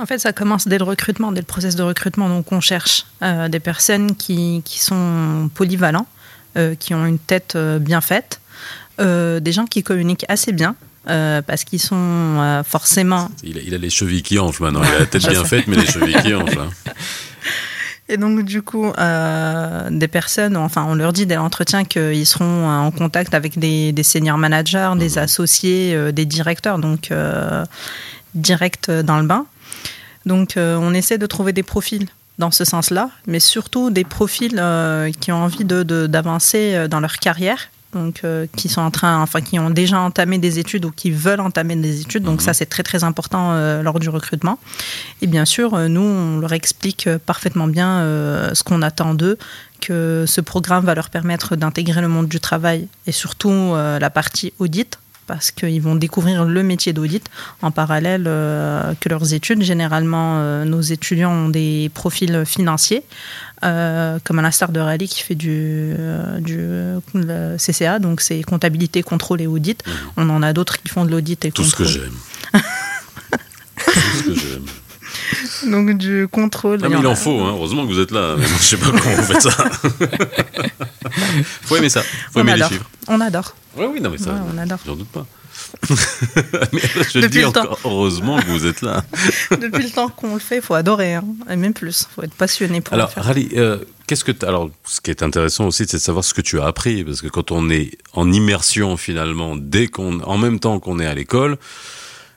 En 0.00 0.06
fait, 0.06 0.18
ça 0.18 0.32
commence 0.32 0.66
dès 0.66 0.78
le 0.78 0.84
recrutement, 0.84 1.30
dès 1.30 1.40
le 1.40 1.46
process 1.46 1.76
de 1.76 1.82
recrutement. 1.82 2.28
Donc, 2.28 2.50
on 2.52 2.60
cherche 2.60 3.06
euh, 3.22 3.48
des 3.48 3.60
personnes 3.60 4.16
qui, 4.16 4.62
qui 4.64 4.78
sont 4.78 5.50
polyvalents, 5.54 6.06
euh, 6.56 6.74
qui 6.74 6.94
ont 6.94 7.04
une 7.04 7.18
tête 7.18 7.54
euh, 7.56 7.78
bien 7.78 8.00
faite, 8.00 8.40
des 8.98 9.52
gens 9.52 9.64
qui 9.64 9.82
communiquent 9.82 10.26
assez 10.28 10.52
bien, 10.52 10.74
parce 11.06 11.64
qu'ils 11.64 11.80
sont 11.80 12.62
forcément. 12.68 13.30
il 13.42 13.56
a, 13.56 13.62
il 13.62 13.74
a 13.74 13.78
les 13.78 13.88
chevilles 13.88 14.22
qui 14.22 14.38
enflent 14.38 14.64
maintenant. 14.64 14.82
Il 14.82 14.94
a 14.94 14.98
la 15.00 15.06
tête 15.06 15.26
bien 15.28 15.42
faite, 15.42 15.66
mais 15.68 15.76
les 15.76 15.86
chevilles 15.86 16.20
qui 16.22 16.34
enflent. 16.34 16.58
hein. 16.60 16.92
Et 18.10 18.16
donc, 18.16 18.44
du 18.44 18.60
coup, 18.60 18.92
euh, 18.98 19.88
des 19.88 20.08
personnes, 20.08 20.56
enfin, 20.56 20.84
on 20.88 20.96
leur 20.96 21.12
dit 21.12 21.26
dès 21.26 21.36
l'entretien 21.36 21.84
qu'ils 21.84 22.26
seront 22.26 22.68
en 22.68 22.90
contact 22.90 23.34
avec 23.34 23.56
des, 23.56 23.92
des 23.92 24.02
senior 24.02 24.36
managers, 24.36 24.90
des 24.98 25.16
associés, 25.16 25.94
euh, 25.94 26.10
des 26.10 26.26
directeurs, 26.26 26.80
donc 26.80 27.12
euh, 27.12 27.64
direct 28.34 28.90
dans 28.90 29.20
le 29.20 29.26
bain. 29.28 29.46
Donc, 30.26 30.56
euh, 30.56 30.76
on 30.80 30.92
essaie 30.94 31.18
de 31.18 31.26
trouver 31.26 31.52
des 31.52 31.62
profils 31.62 32.06
dans 32.38 32.50
ce 32.50 32.64
sens-là, 32.64 33.10
mais 33.26 33.40
surtout 33.40 33.90
des 33.90 34.04
profils 34.04 34.58
euh, 34.58 35.10
qui 35.20 35.30
ont 35.32 35.42
envie 35.42 35.64
de- 35.64 35.82
de- 35.82 36.06
d'avancer 36.06 36.74
euh, 36.74 36.88
dans 36.88 37.00
leur 37.00 37.16
carrière 37.18 37.68
donc 37.92 38.20
euh, 38.22 38.46
qui 38.56 38.68
sont 38.68 38.82
en 38.82 38.92
train, 38.92 39.20
enfin 39.20 39.40
qui 39.40 39.58
ont 39.58 39.68
déjà 39.68 39.98
entamé 39.98 40.38
des 40.38 40.60
études 40.60 40.84
ou 40.84 40.92
qui 40.92 41.10
veulent 41.10 41.40
entamer 41.40 41.74
des 41.74 42.00
études. 42.02 42.22
Donc 42.22 42.40
ça, 42.40 42.54
c'est 42.54 42.66
très 42.66 42.84
très 42.84 43.02
important 43.02 43.52
lors 43.82 43.98
du 43.98 44.08
recrutement. 44.08 44.60
Et 45.22 45.26
bien 45.26 45.44
sûr, 45.44 45.76
nous, 45.88 46.00
on 46.00 46.38
leur 46.38 46.52
explique 46.52 47.08
parfaitement 47.26 47.66
bien 47.66 47.98
ce 48.54 48.62
qu'on 48.62 48.82
attend 48.82 49.14
d'eux, 49.14 49.38
que 49.80 50.24
ce 50.28 50.40
programme 50.40 50.84
va 50.84 50.94
leur 50.94 51.10
permettre 51.10 51.56
d'intégrer 51.56 52.00
le 52.00 52.06
monde 52.06 52.28
du 52.28 52.38
travail 52.38 52.86
et 53.08 53.12
surtout 53.12 53.72
la 53.74 54.10
partie 54.10 54.52
audit 54.60 55.00
parce 55.30 55.52
qu'ils 55.52 55.80
vont 55.80 55.94
découvrir 55.94 56.44
le 56.44 56.62
métier 56.64 56.92
d'audit 56.92 57.24
en 57.62 57.70
parallèle 57.70 58.24
euh, 58.26 58.94
que 58.98 59.08
leurs 59.08 59.32
études. 59.32 59.62
Généralement, 59.62 60.38
euh, 60.38 60.64
nos 60.64 60.80
étudiants 60.80 61.30
ont 61.30 61.48
des 61.48 61.88
profils 61.94 62.44
financiers, 62.44 63.04
euh, 63.62 64.18
comme 64.24 64.40
Alain 64.40 64.50
Star 64.50 64.72
de 64.72 64.80
Rally 64.80 65.06
qui 65.06 65.22
fait 65.22 65.36
du, 65.36 65.94
du 66.40 66.60
CCA, 67.58 68.00
donc 68.00 68.22
c'est 68.22 68.42
comptabilité, 68.42 69.04
contrôle 69.04 69.40
et 69.40 69.46
audit. 69.46 69.86
Mmh. 69.86 69.90
On 70.16 70.30
en 70.30 70.42
a 70.42 70.52
d'autres 70.52 70.82
qui 70.82 70.88
font 70.88 71.04
de 71.04 71.12
l'audit 71.12 71.44
et 71.44 71.52
Tout 71.52 71.62
contrôle. 71.62 71.86
ce 71.86 71.92
que 71.92 72.00
j'aime. 72.00 72.62
Tout 73.84 73.92
ce 73.92 74.22
que 74.24 74.34
j'aime. 74.34 74.66
Donc 75.66 75.96
du 75.96 76.28
contrôle. 76.28 76.80
Ah, 76.82 76.88
mais 76.88 76.98
il 76.98 77.06
en 77.06 77.14
faut, 77.14 77.40
hein. 77.40 77.52
heureusement 77.54 77.86
que 77.86 77.92
vous 77.92 78.00
êtes 78.00 78.10
là. 78.10 78.36
Je 78.38 78.62
sais 78.62 78.76
pas 78.76 78.86
comment 78.86 79.00
vous 79.00 79.22
faites 79.22 79.42
ça. 79.42 79.50
faut 81.62 81.76
aimer 81.76 81.88
ça. 81.88 82.02
Faut 82.02 82.38
on 82.38 82.40
aimer 82.40 82.52
adore. 82.52 82.70
les 82.70 82.76
chiffres. 82.76 82.90
On 83.08 83.20
adore. 83.20 83.54
Oui, 83.76 83.86
oui, 83.92 84.00
non, 84.00 84.10
mais 84.10 84.18
ça. 84.18 84.32
Ouais, 84.32 84.40
on 84.52 84.58
adore. 84.58 84.78
J'en 84.86 84.96
doute 84.96 85.08
pas. 85.08 85.26
mais 86.72 86.80
je 87.10 87.20
Depuis 87.20 87.40
dis 87.40 87.44
encore, 87.44 87.78
heureusement 87.84 88.40
que 88.40 88.46
vous 88.46 88.66
êtes 88.66 88.82
là. 88.82 89.04
Depuis 89.50 89.84
le 89.84 89.90
temps 89.90 90.08
qu'on 90.08 90.34
le 90.34 90.40
fait, 90.40 90.56
il 90.56 90.62
faut 90.62 90.74
adorer, 90.74 91.14
hein. 91.14 91.24
et 91.48 91.56
même 91.56 91.74
plus. 91.74 92.06
Il 92.10 92.14
faut 92.14 92.22
être 92.22 92.34
passionné 92.34 92.80
pour 92.80 92.94
Alors, 92.94 93.08
le 93.08 93.12
faire. 93.12 93.24
Rally, 93.24 93.50
euh, 93.56 93.78
qu'est-ce 94.06 94.24
que 94.24 94.32
alors 94.44 94.70
ce 94.84 95.00
qui 95.00 95.10
est 95.10 95.22
intéressant 95.22 95.66
aussi, 95.66 95.84
c'est 95.86 95.98
de 95.98 96.02
savoir 96.02 96.24
ce 96.24 96.34
que 96.34 96.40
tu 96.40 96.58
as 96.60 96.66
appris, 96.66 97.04
parce 97.04 97.20
que 97.20 97.28
quand 97.28 97.52
on 97.52 97.70
est 97.70 97.98
en 98.14 98.32
immersion 98.32 98.96
finalement, 98.96 99.54
dès 99.56 99.88
qu'on, 99.88 100.20
en 100.20 100.38
même 100.38 100.58
temps 100.60 100.80
qu'on 100.80 100.98
est 100.98 101.06
à 101.06 101.14
l'école, 101.14 101.58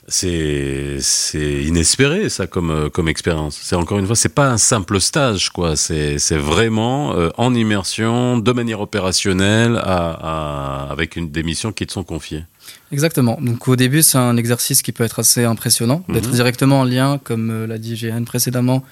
c'est 0.08 0.98
c'est 1.00 1.64
inespéré 1.64 2.30
ça 2.30 2.46
comme 2.48 2.72
euh, 2.72 2.90
comme 2.90 3.08
expérience. 3.08 3.58
C'est 3.62 3.76
encore 3.76 4.00
une 4.00 4.06
fois, 4.06 4.16
c'est 4.16 4.34
pas 4.34 4.50
un 4.50 4.58
simple 4.58 5.00
stage 5.00 5.50
quoi. 5.50 5.76
C'est 5.76 6.20
c'est 6.20 6.38
vraiment 6.38 7.16
euh, 7.16 7.30
en 7.38 7.54
immersion, 7.56 8.38
de 8.38 8.52
manière 8.52 8.82
opérationnelle, 8.82 9.78
à, 9.78 10.88
à- 10.88 10.92
avec 10.92 11.16
une 11.16 11.30
des 11.32 11.44
missions 11.44 11.72
qui 11.72 11.86
te 11.88 11.94
sont 11.94 12.04
confiées. 12.04 12.44
Exactement. 12.92 13.38
Donc 13.42 13.68
au 13.68 13.76
début, 13.76 14.04
c'est 14.04 14.18
un 14.18 14.38
exercice 14.38 14.82
qui 14.82 14.92
peut 14.92 15.04
être 15.04 15.20
assez 15.20 15.46
impressionnant, 15.46 16.04
d'être 16.10 16.28
Mhm. 16.28 16.34
directement 16.36 16.82
en 16.82 16.84
lien, 16.86 17.20
comme 17.24 17.50
euh, 17.50 17.68
l'a 17.68 17.78
dit 17.78 17.96
GN 17.96 18.24
précédemment, 18.26 18.84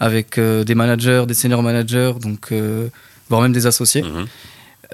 avec 0.00 0.38
euh, 0.38 0.64
des 0.64 0.74
managers, 0.74 1.24
des 1.28 1.34
senior 1.34 1.62
managers, 1.62 2.14
donc 2.20 2.52
voire 3.28 3.42
même 3.42 3.52
des 3.52 3.66
associés. 3.66 4.02
Mhm. 4.02 4.26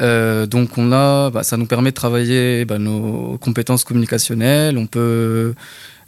Euh, 0.00 0.46
donc 0.46 0.78
on 0.78 0.92
a, 0.92 1.30
bah, 1.30 1.42
ça 1.42 1.56
nous 1.56 1.66
permet 1.66 1.90
de 1.90 1.94
travailler 1.94 2.64
bah, 2.64 2.78
nos 2.78 3.38
compétences 3.38 3.84
communicationnelles. 3.84 4.78
On 4.78 4.86
peut 4.86 5.54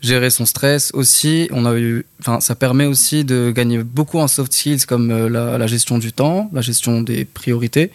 gérer 0.01 0.31
son 0.31 0.47
stress 0.47 0.91
aussi. 0.95 1.49
On 1.53 1.65
a 1.67 1.75
eu, 1.79 2.05
enfin, 2.21 2.41
ça 2.41 2.55
permet 2.55 2.87
aussi 2.87 3.25
de 3.25 3.53
gagner 3.55 3.83
beaucoup 3.83 4.19
en 4.19 4.29
soft 4.29 4.53
skills 4.53 4.87
comme 4.87 5.11
euh, 5.11 5.29
la, 5.29 5.59
la 5.59 5.67
gestion 5.67 5.99
du 5.99 6.13
temps, 6.13 6.51
la 6.53 6.61
gestion 6.61 7.03
des 7.03 7.25
priorités. 7.25 7.91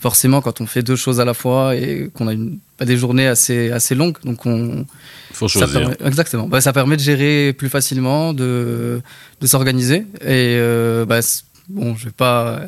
Forcément, 0.00 0.42
quand 0.42 0.60
on 0.60 0.66
fait 0.66 0.82
deux 0.82 0.96
choses 0.96 1.18
à 1.20 1.24
la 1.24 1.32
fois 1.32 1.76
et 1.76 2.10
qu'on 2.14 2.28
a 2.28 2.32
une, 2.34 2.58
bah, 2.78 2.84
des 2.84 2.96
journées 2.98 3.26
assez 3.26 3.70
assez 3.70 3.94
longues, 3.94 4.18
donc 4.24 4.44
on 4.44 4.84
Faut 5.32 5.48
ça 5.48 5.60
choisir. 5.60 5.80
permet- 5.80 5.96
exactement. 6.06 6.46
Bah, 6.46 6.60
ça 6.60 6.72
permet 6.74 6.96
de 6.96 7.00
gérer 7.02 7.54
plus 7.56 7.70
facilement, 7.70 8.34
de, 8.34 9.00
de 9.40 9.46
s'organiser. 9.46 10.04
Et 10.20 10.56
euh, 10.58 11.06
bah, 11.06 11.20
bon, 11.68 11.94
je 11.96 12.06
vais 12.06 12.10
pas. 12.10 12.60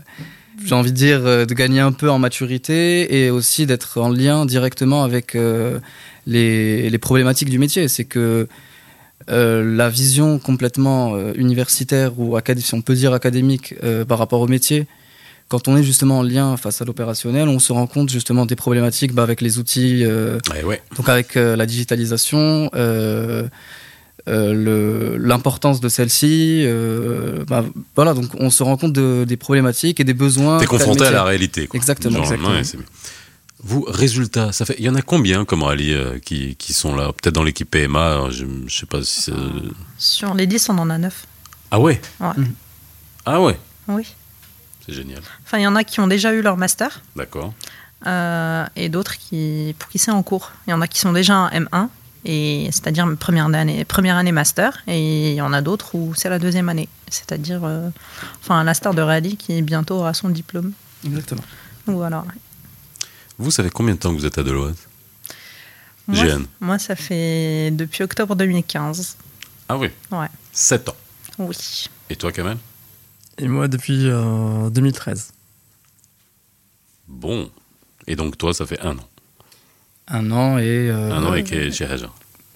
J'ai 0.65 0.75
envie 0.75 0.93
de 0.93 0.97
dire 0.97 1.21
euh, 1.25 1.45
de 1.45 1.55
gagner 1.55 1.81
un 1.81 1.93
peu 1.93 2.11
en 2.11 2.19
maturité 2.19 3.23
et 3.23 3.31
aussi 3.31 3.67
d'être 3.67 4.01
en 4.01 4.09
lien 4.09 4.47
directement 4.47 5.05
avec 5.05 5.35
euh, 5.35 5.79
les, 6.27 6.89
les 6.91 6.99
problématiques 6.99 7.51
du 7.51 7.59
métier. 7.59 7.89
C'est 7.89 8.05
que 8.05 8.49
euh, 9.29 9.77
la 9.77 9.89
vision 9.89 10.39
complètement 10.39 11.15
euh, 11.15 11.33
universitaire 11.37 12.19
ou 12.19 12.39
si 12.59 12.75
on 12.75 12.83
peut 12.83 12.95
dire 12.95 13.13
académique 13.13 13.75
euh, 13.83 14.05
par 14.05 14.19
rapport 14.19 14.41
au 14.41 14.47
métier, 14.47 14.87
quand 15.49 15.69
on 15.69 15.77
est 15.77 15.83
justement 15.83 16.19
en 16.19 16.23
lien 16.23 16.57
face 16.57 16.83
à 16.83 16.85
l'opérationnel, 16.85 17.49
on 17.49 17.59
se 17.59 17.73
rend 17.73 17.87
compte 17.87 18.11
justement 18.11 18.47
des 18.47 18.57
problématiques 18.57 19.13
bah, 19.13 19.23
avec 19.23 19.41
les 19.41 19.59
outils 19.59 20.05
euh, 20.05 20.39
Eh 20.59 20.65
ouais. 20.65 20.81
donc 20.97 21.09
avec 21.09 21.37
euh, 21.37 21.57
la 21.57 21.67
digitalisation, 21.67 22.71
euh, 24.29 24.55
euh, 24.55 25.17
l'importance 25.21 25.81
de 25.81 25.89
celle-ci, 25.89 26.63
euh, 26.65 27.45
bah, 27.47 27.65
voilà, 27.95 28.13
donc 28.15 28.27
on 28.39 28.51
se 28.51 28.63
rend 28.63 28.77
compte 28.77 28.93
de- 28.93 29.25
des 29.27 29.37
problématiques 29.37 30.01
et 30.01 30.05
des 30.05 30.15
besoins. 30.15 30.59
T'es 30.59 30.67
confronté 30.67 31.05
à 31.07 31.11
la 31.11 31.23
réalité. 31.25 31.67
Quoi. 31.67 31.77
Exactement, 31.79 32.15
Genre, 32.25 32.25
exactement. 32.25 32.51
ouais, 32.57 32.65
c'est- 32.65 32.79
vous, 33.63 33.85
résultat, 33.89 34.53
ça 34.53 34.65
fait. 34.67 34.77
Il 34.79 34.85
y 34.85 34.89
en 34.89 34.95
a 34.95 35.03
combien 35.03 35.45
comme 35.45 35.63
rallye 35.63 35.93
euh, 35.95 36.19
qui, 36.19 36.57
qui 36.57 36.73
sont 36.73 36.95
là 36.95 37.07
Peut-être 37.13 37.35
dans 37.35 37.43
l'équipe 37.43 37.69
PMA. 37.71 38.13
alors, 38.13 38.31
Je, 38.31 38.45
je 38.67 38.77
sais 38.77 38.87
pas 38.87 39.03
si. 39.03 39.23
c'est- 39.23 39.33
Sur 39.99 40.35
les 40.35 40.47
10, 40.47 40.69
on 40.69 40.79
en 40.79 40.91
a 40.91 40.99
9. 40.99 41.25
Ah 41.71 41.81
ouais? 41.81 42.01
Ouais. 42.21 42.29
Ah 43.25 43.41
ouais? 43.41 43.59
Oui. 43.89 44.07
C'est 44.87 44.93
génial. 44.95 45.23
Enfin, 45.45 45.59
il 45.59 45.63
y 45.63 45.67
en 45.67 45.75
a 45.75 45.83
qui 45.85 45.99
ont 46.01 46.07
déjà 46.07 46.33
eu 46.33 46.43
leur 46.43 46.57
master 46.57 47.01
D'accord. 47.17 47.55
euh, 48.07 48.65
et 48.77 48.89
d'autres 48.89 49.17
qui, 49.19 49.75
pour 49.79 49.89
qui 49.89 49.99
c'est 49.99 50.13
en 50.13 50.23
cours. 50.23 50.53
Il 50.67 50.71
y 50.71 50.75
en 50.75 50.81
a 50.81 50.87
qui 50.87 51.01
sont 51.01 51.13
déjà 51.13 51.37
en 51.37 51.49
M1, 51.49 51.89
et 52.29 52.69
c'est-à-dire 52.73 53.07
première 53.19 53.47
année, 53.47 53.85
première 53.85 54.17
année 54.17 54.33
master, 54.33 54.83
et 54.89 55.31
il 55.31 55.37
y 55.37 55.41
en 55.41 55.53
a 55.53 55.63
d'autres 55.63 55.95
où 55.95 56.13
c'est 56.17 56.29
la 56.29 56.41
deuxième 56.41 56.69
année, 56.69 56.89
c'est-à-dire 57.09 57.61
euh, 57.65 57.89
enfin 58.41 58.65
la 58.65 58.75
star 58.75 58.95
de 58.95 59.01
rallye 59.01 59.37
qui 59.37 59.63
bientôt 59.63 59.95
aura 59.95 60.13
son 60.13 60.29
diplôme. 60.29 60.73
Exactement. 61.05 61.43
Donc 61.87 61.97
voilà. 61.97 62.25
Vous 63.39 63.53
savez 63.53 63.71
combien 63.71 63.95
de 63.95 64.01
temps 64.01 64.13
que 64.13 64.19
vous 64.19 64.27
êtes 64.27 64.39
à 64.39 64.43
Deloitte? 64.43 64.89
Moi, 66.09 66.25
GN. 66.25 66.43
moi, 66.61 66.79
ça 66.79 66.97
fait 66.97 67.71
depuis 67.73 68.03
octobre 68.03 68.35
2015. 68.35 69.17
Ah 69.69 69.77
oui? 69.77 69.89
Ouais. 70.11 70.29
7 70.53 70.89
ans. 70.89 70.97
Oui. 71.39 71.87
Et 72.11 72.17
toi, 72.17 72.33
Kamel? 72.33 72.57
Et 73.39 73.49
moi, 73.49 73.69
depuis 73.69 74.09
euh, 74.09 74.71
2013. 74.71 75.33
Bon. 77.09 77.51
Et 78.07 78.17
donc, 78.17 78.39
toi, 78.39 78.55
ça 78.55 78.67
fait 78.67 78.81
un 78.81 78.97
an. 78.97 79.09
Un 80.09 80.31
an 80.31 80.59
et 80.59 80.65
euh, 80.91 81.13
un 81.13 81.25
an 81.25 81.35
et 81.35 81.43
Raja. 81.85 82.11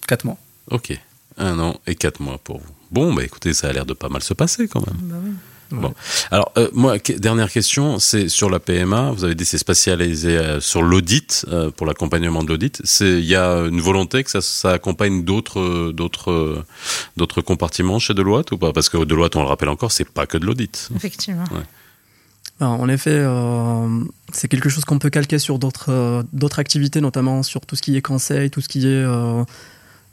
quatre 0.07 0.25
mois. 0.25 0.39
Ok. 0.71 0.99
Un 1.37 1.59
an 1.59 1.81
et 1.87 1.95
quatre 1.95 2.21
mois 2.21 2.39
pour 2.39 2.59
vous. 2.59 2.71
Bon, 2.91 3.13
bah 3.15 3.25
écoutez, 3.25 3.55
ça 3.55 3.69
a 3.69 3.73
l'air 3.73 3.87
de 3.87 3.95
pas 3.95 4.09
mal 4.09 4.23
se 4.23 4.35
passer 4.35 4.69
quand 4.69 4.85
même. 4.87 4.97
Bah 5.03 5.17
oui. 5.25 5.31
Bon. 5.73 5.95
Alors, 6.33 6.51
euh, 6.59 6.69
moi, 6.73 6.99
que- 6.99 7.13
dernière 7.13 7.49
question, 7.51 8.01
c'est 8.01 8.29
sur 8.29 8.51
la 8.51 8.59
PMA. 8.59 9.13
Vous 9.13 9.23
avez 9.23 9.37
dit 9.37 9.45
c'est 9.45 9.57
spécialisé 9.59 10.37
euh, 10.37 10.61
sur 10.61 10.83
l'audit, 10.83 11.47
euh, 11.49 11.71
pour 11.71 11.87
l'accompagnement 11.87 12.43
de 12.43 12.49
l'audit. 12.49 12.81
C'est- 12.85 13.21
Il 13.21 13.25
y 13.25 13.37
a 13.37 13.53
une 13.69 13.81
volonté 13.81 14.25
que 14.25 14.31
ça, 14.33 14.41
ça 14.41 14.73
accompagne 14.73 15.23
d'autres, 15.25 15.61
euh, 15.61 15.93
d'autres, 15.93 16.33
euh, 16.33 16.65
d'autres 17.17 17.41
compartiments 17.41 18.01
chez 18.01 18.15
Deloitte 18.15 18.51
ou 18.51 18.59
pas? 18.59 18.73
Parce 18.73 18.89
que 18.89 18.97
Deloitte, 19.05 19.37
on 19.37 19.43
le 19.43 19.49
rappelle 19.49 19.69
encore, 19.69 19.93
c'est 19.93 20.09
pas 20.09 20.27
que 20.27 20.39
de 20.39 20.45
l'audit. 20.45 20.89
Effectivement. 20.97 21.45
Ben, 22.61 22.67
en 22.69 22.89
effet, 22.91 23.11
euh, 23.15 23.89
c'est 24.33 24.49
quelque 24.49 24.69
chose 24.69 24.85
qu'on 24.85 24.99
peut 24.99 25.09
calquer 25.11 25.39
sur 25.39 25.59
d'autres 25.59 25.87
euh, 25.91 26.23
d'autres 26.35 26.59
activités, 26.59 27.01
notamment 27.01 27.43
sur 27.43 27.63
tout 27.63 27.75
ce 27.75 27.81
qui 27.83 27.97
est 27.97 28.03
conseil, 28.03 28.51
tout 28.51 28.61
ce 28.61 28.69
qui 28.69 28.87
est 28.87 28.91
euh, 29.05 29.43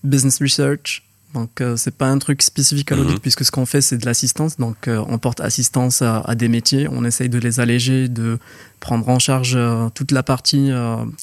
business 0.04 0.42
research. 0.42 1.04
Donc, 1.34 1.62
c'est 1.75 1.94
pas 1.96 2.08
un 2.08 2.18
truc 2.20 2.42
spécifique 2.42 2.89
à 2.92 2.96
l'audit, 2.96 3.16
Mhm. 3.16 3.20
puisque 3.20 3.44
ce 3.44 3.51
qu'on 3.51 3.66
fait, 3.66 3.82
c'est 3.82 3.98
de 3.98 4.06
l'assistance. 4.06 4.56
Donc, 4.58 4.88
on 4.88 5.18
porte 5.20 5.42
assistance 5.42 6.01
à, 6.01 6.22
à 6.22 6.34
des 6.36 6.48
métiers, 6.48 6.88
on 6.89 7.04
essaye 7.04 7.27
de 7.30 7.38
les 7.38 7.60
alléger, 7.60 8.08
de 8.08 8.39
prendre 8.80 9.08
en 9.10 9.20
charge 9.20 9.60
toute 9.94 10.12
la 10.13 10.24
partie 10.24 10.72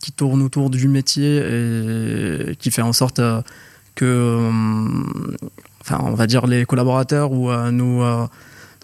qui 0.03 0.13
tourne 0.13 0.43
autour 0.43 0.69
du 0.71 0.87
métier 0.89 1.39
et 1.39 2.55
qui 2.57 2.71
fait 2.71 2.83
en 2.83 2.93
sorte 2.93 3.21
que, 3.97 4.51
enfin, 5.81 5.99
on 6.03 6.15
va 6.15 6.27
dire 6.27 6.47
les 6.47 6.65
collaborateurs 6.67 7.33
ou 7.33 7.51
euh, 7.51 8.27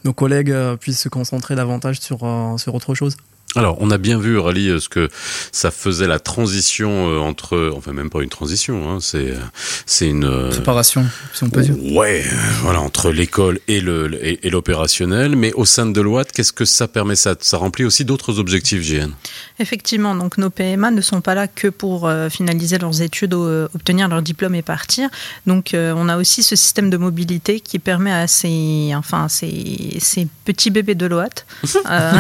nos, 0.05 0.13
collègues 0.13 0.51
euh, 0.51 0.77
puissent 0.77 1.01
se 1.01 1.09
concentrer 1.09 1.55
davantage 1.55 2.01
sur, 2.01 2.25
euh, 2.25 2.57
sur 2.57 2.75
autre 2.75 2.95
chose. 2.95 3.17
Alors, 3.57 3.79
on 3.81 3.91
a 3.91 3.99
bien 3.99 4.19
vu, 4.19 4.39
Rally, 4.39 4.69
euh, 4.69 4.81
ce 4.81 4.89
que 4.89 5.09
ça 5.53 5.71
faisait 5.71 6.07
la 6.07 6.19
transition 6.19 7.11
euh, 7.11 7.19
entre, 7.19 7.73
enfin 7.77 7.93
même 7.93 8.09
pas 8.09 8.23
une 8.23 8.29
transition, 8.29 8.91
hein, 8.91 8.99
c'est, 9.01 9.31
euh, 9.31 9.39
c'est 9.87 10.09
une 10.09 10.49
Préparation, 10.51 11.07
si 11.35 11.45
on 11.45 11.51
peut 11.51 11.63
dire. 11.63 11.75
Ouais, 11.95 12.25
voilà, 12.63 12.81
entre 12.81 13.11
l'école 13.11 13.59
et 13.69 13.81
le 13.81 14.19
et, 14.25 14.47
et 14.47 14.51
l'opérationnel, 14.51 15.37
mais 15.37 15.53
au 15.53 15.65
sein 15.65 15.87
de 15.87 15.93
Deloitte, 15.93 16.33
qu'est-ce 16.33 16.53
que 16.53 16.65
ça 16.65 16.89
permet? 16.89 17.17
Ça, 17.17 17.35
ça 17.41 17.57
remplit 17.57 17.85
aussi 17.85 18.05
d'autres 18.05 18.39
objectifs, 18.39 18.83
JN. 18.83 19.11
Effectivement, 19.59 20.15
donc 20.15 20.39
nos 20.39 20.51
PMA 20.51 20.91
ne 20.91 21.01
sont 21.01 21.21
pas 21.21 21.35
là 21.35 21.47
que 21.47 21.69
pour 21.69 22.09
euh, 22.09 22.31
finaliser 22.31 22.79
leurs 22.79 23.03
études, 23.03 23.35
euh, 23.35 23.69
obtenir 23.75 24.09
leur 24.09 24.23
diplôme 24.23 24.55
et 24.55 24.63
partir. 24.63 25.11
Donc 25.47 25.75
euh, 25.75 25.93
on 25.97 26.09
a 26.09 26.17
aussi 26.17 26.43
ce 26.43 26.57
système 26.57 26.89
de 26.89 26.97
mobilité 26.97 27.61
qui 27.61 27.79
permet 27.79 28.13
à 28.13 28.27
ces, 28.27 28.93
enfin, 28.95 29.29
ces, 29.29 29.99
ces 30.01 30.27
petits 30.45 30.71
bébés 30.71 30.95
de 30.95 31.11
euh, 31.91 32.13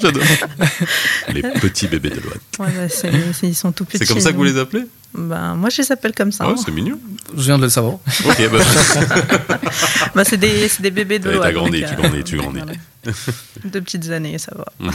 J'adore. 0.00 0.22
les 1.32 1.42
petits 1.42 1.86
bébés 1.88 2.10
Deloitte. 2.10 2.40
ouais, 2.58 2.66
bah, 2.76 2.88
c'est- 2.88 3.12
ils 3.42 3.54
sont 3.54 3.72
tout 3.72 3.84
petits. 3.84 3.98
C'est 3.98 4.06
comme 4.06 4.20
ça 4.20 4.32
que 4.32 4.36
vous 4.36 4.44
les 4.44 4.58
appelez? 4.58 4.84
Ben, 5.14 5.54
moi, 5.54 5.70
je 5.70 5.80
les 5.80 5.90
appelle 5.92 6.12
comme 6.14 6.32
ça. 6.32 6.44
Ah, 6.46 6.50
hein. 6.50 6.56
c'est 6.62 6.70
mignon. 6.70 6.98
Je 7.34 7.42
viens 7.42 7.56
de 7.58 7.62
le 7.62 7.68
savoir. 7.70 7.94
Ok, 8.26 8.50
bah, 8.52 8.58
Ben, 10.14 10.24
c'est 10.24 10.36
des, 10.36 10.68
c'est 10.68 10.82
des 10.82 10.90
bébés 10.90 11.18
de 11.18 11.28
Ouais, 11.28 11.34
loi. 11.34 11.44
t'as 11.46 11.52
grandi, 11.52 11.80
donc, 11.80 11.88
tu 11.90 11.94
euh, 11.94 12.02
grandis, 12.08 12.24
tu 12.24 12.36
grandis. 12.36 12.60
voilà. 12.60 12.72
Deux 13.64 13.80
petites 13.80 14.10
années, 14.10 14.36
ça 14.38 14.52
va. 14.56 14.66
mhm. 14.80 14.92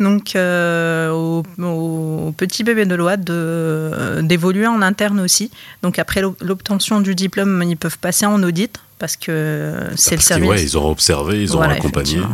Donc, 0.00 0.36
euh, 0.36 1.10
aux, 1.10 1.42
aux 1.62 2.32
petits 2.32 2.64
bébés 2.64 2.84
de 2.84 2.94
loi 2.94 3.16
de, 3.16 4.20
d'évoluer 4.22 4.66
en 4.66 4.82
interne 4.82 5.20
aussi. 5.20 5.50
Donc, 5.82 5.98
après 5.98 6.20
l'ob- 6.20 6.36
l'obtention 6.42 7.00
du 7.00 7.14
diplôme, 7.14 7.62
ils 7.66 7.76
peuvent 7.76 7.98
passer 7.98 8.26
en 8.26 8.42
audit 8.42 8.78
parce 9.00 9.16
que 9.16 9.74
c'est 9.96 10.14
le 10.14 10.20
service. 10.20 10.48
ouais, 10.48 10.62
ils 10.62 10.78
ont 10.78 10.88
observé, 10.88 11.42
ils 11.42 11.52
ont 11.54 11.56
Voilà, 11.56 11.74
accompagné. 11.74 12.20
ouais. 12.20 12.26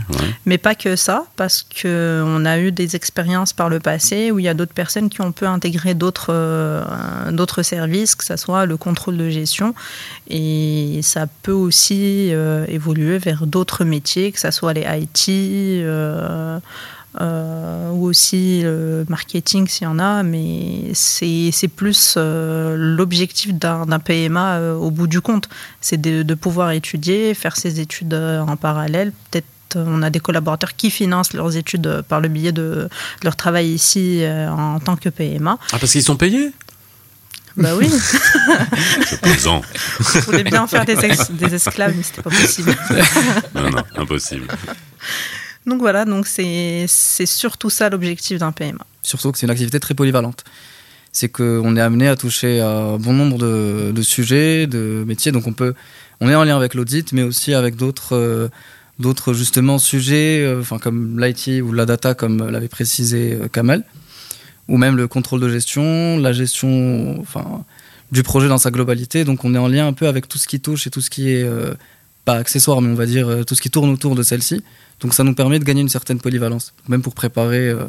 Mais 0.45 0.59
pas 0.59 0.75
que 0.75 0.97
ça, 0.97 1.25
parce 1.37 1.63
que 1.63 2.23
on 2.27 2.45
a 2.45 2.59
eu 2.59 2.73
des 2.73 2.95
expériences 2.97 3.53
par 3.55 3.69
le 3.71 3.79
passé 3.81 4.31
où 4.33 4.39
il 4.39 4.45
y 4.45 4.49
a 4.49 4.55
d'autres 4.55 4.75
personnes 4.75 5.09
qui 5.09 5.21
ont 5.23 5.33
pu 5.33 5.47
intégrer 5.47 5.95
d'autres 5.95 6.33
euh, 6.35 6.83
d'autres 7.33 7.63
services, 7.63 8.15
que 8.17 8.25
ce 8.25 8.37
soit 8.37 8.67
le 8.67 8.77
contrôle 8.77 9.17
de 9.17 9.31
gestion, 9.31 9.75
et 10.29 11.01
ça 11.03 11.27
peut 11.43 11.53
aussi 11.53 12.35
euh, 12.35 12.67
évoluer 12.69 13.19
vers 13.19 13.47
d'autres 13.47 13.85
métiers, 13.85 14.33
que 14.33 14.41
ce 14.41 14.51
soit 14.51 14.73
les 14.75 14.83
IT. 14.83 15.29
euh, 15.85 16.59
euh, 17.21 17.91
ou 17.91 18.05
aussi 18.07 18.63
le 18.63 19.05
marketing 19.09 19.67
s'il 19.69 19.85
y 19.85 19.87
en 19.87 19.99
a, 19.99 20.23
mais 20.23 20.91
c'est 20.95 21.51
c'est 21.53 21.69
plus 21.69 22.15
euh, 22.17 22.77
l'objectif 22.79 23.55
d'un 23.55 23.99
PMA 23.99 24.55
euh, 24.57 24.75
au 24.75 24.91
bout 24.91 25.07
du 25.07 25.21
compte. 25.21 25.49
C'est 25.81 26.01
de, 26.01 26.23
de 26.23 26.35
pouvoir 26.35 26.71
étudier, 26.73 27.35
faire 27.35 27.57
ses 27.57 27.81
études 27.81 28.15
euh, 28.15 28.41
en 28.41 28.57
parallèle. 28.57 29.13
Peut-être 29.31 29.47
on 29.75 30.03
a 30.03 30.11
des 30.11 30.21
collaborateurs 30.21 30.77
qui 30.77 30.91
financent 30.91 31.33
leurs 31.35 31.57
études 31.57 32.03
par 32.09 32.21
le 32.21 32.29
biais 32.29 32.53
de, 32.53 32.63
de 32.63 32.89
leur 33.25 33.35
travail 33.37 33.69
ici 33.69 34.23
euh, 34.23 34.49
en 34.51 34.79
tant 34.81 34.97
que 34.97 35.09
PMA. 35.09 35.59
Ah, 35.73 35.79
parce 35.79 35.93
qu'ils 35.93 36.03
sont 36.05 36.17
payés? 36.17 36.53
Bah 37.57 37.71
oui, 37.75 37.89
C'est 39.07 39.21
plaisant. 39.23 39.63
je 39.99 40.19
voulais 40.21 40.45
bien 40.45 40.67
faire 40.67 40.85
des, 40.85 41.03
ex- 41.05 41.31
des 41.31 41.55
esclaves, 41.55 41.95
mais 41.97 42.03
c'était 42.03 42.21
pas 42.21 42.29
possible. 42.31 42.75
non, 43.55 43.71
non, 43.71 43.83
impossible. 43.97 44.47
Donc 45.67 45.81
voilà, 45.81 46.05
donc 46.05 46.27
c'est 46.29 46.87
surtout 46.87 47.71
ça 47.71 47.91
l'objectif 47.91 48.39
d'un 48.39 48.53
PMA. 48.53 48.87
Surtout 49.03 49.33
que 49.33 49.39
c'est 49.39 49.47
une 49.47 49.51
activité 49.51 49.81
très 49.81 49.95
polyvalente. 49.95 50.45
C'est 51.13 51.29
qu'on 51.29 51.77
est 51.77 51.81
amené 51.81 52.09
à 52.09 52.15
toucher 52.15 52.61
à 52.61 52.97
bon 52.99 53.13
nombre 53.13 53.39
de, 53.39 53.91
de 53.91 54.03
sujets, 54.03 54.67
de 54.67 55.03
métiers. 55.07 55.33
Donc 55.33 55.47
on 55.47 55.53
peut, 55.53 55.75
on 56.21 56.29
est 56.29 56.35
en 56.35 56.45
lien 56.45 56.57
avec 56.57 56.75
l'audit, 56.75 57.13
mais 57.13 57.23
aussi 57.23 57.53
avec 57.53 57.75
d'autres, 57.75 58.15
euh, 58.15 58.49
d'autres 58.99 59.33
justement 59.33 59.79
sujets, 59.79 60.45
euh, 60.45 60.63
comme 60.81 61.19
l'IT 61.19 61.63
ou 61.63 61.73
la 61.73 61.87
data, 61.87 62.15
comme 62.15 62.49
l'avait 62.49 62.69
précisé 62.69 63.33
euh, 63.41 63.49
Kamal, 63.49 63.83
ou 64.69 64.77
même 64.77 64.97
le 64.97 65.09
contrôle 65.09 65.41
de 65.41 65.49
gestion, 65.49 66.19
la 66.19 66.33
gestion, 66.33 67.19
enfin 67.21 67.65
du 68.13 68.23
projet 68.23 68.47
dans 68.47 68.59
sa 68.59 68.71
globalité. 68.71 69.25
Donc 69.25 69.45
on 69.45 69.55
est 69.55 69.59
en 69.59 69.67
lien 69.67 69.89
un 69.89 69.93
peu 69.93 70.07
avec 70.07 70.29
tout 70.29 70.39
ce 70.39 70.47
qui 70.47 70.61
touche 70.61 70.87
et 70.87 70.91
tout 70.91 71.01
ce 71.01 71.11
qui 71.11 71.31
est 71.31 71.49
pas 72.27 72.35
accessoire, 72.35 72.83
mais 72.83 72.91
on 72.91 72.95
va 72.95 73.07
dire 73.07 73.29
euh, 73.29 73.45
tout 73.45 73.55
ce 73.55 73.63
qui 73.63 73.71
tourne 73.71 73.89
autour 73.89 74.15
de 74.15 74.23
celle-ci. 74.23 74.63
Donc 75.01 75.15
ça 75.15 75.25
nous 75.25 75.35
permet 75.35 75.59
de 75.59 75.65
gagner 75.65 75.81
une 75.81 75.89
certaine 75.89 76.19
polyvalence, 76.19 76.75
même 76.89 77.01
pour 77.01 77.15
préparer 77.15 77.69
euh, 77.69 77.85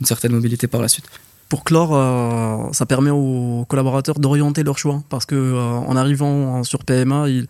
une 0.00 0.06
certaine 0.06 0.32
mobilité 0.32 0.68
par 0.68 0.80
la 0.80 0.88
suite. 0.88 1.04
Pour 1.48 1.64
clore, 1.64 1.90
euh, 1.92 2.72
ça 2.72 2.86
permet 2.86 3.10
aux 3.10 3.66
collaborateurs 3.68 4.20
d'orienter 4.20 4.62
leur 4.62 4.78
choix 4.78 5.02
parce 5.08 5.26
que 5.26 5.56
en 5.56 5.96
arrivant 5.96 6.62
sur 6.62 6.84
PMA, 6.84 7.28
ils, 7.28 7.48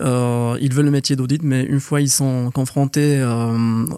veulent 0.00 0.84
le 0.84 0.90
métier 0.90 1.14
d'audit, 1.14 1.42
mais 1.44 1.62
une 1.62 1.78
fois 1.78 2.00
ils 2.00 2.10
sont 2.10 2.50
confrontés 2.50 3.22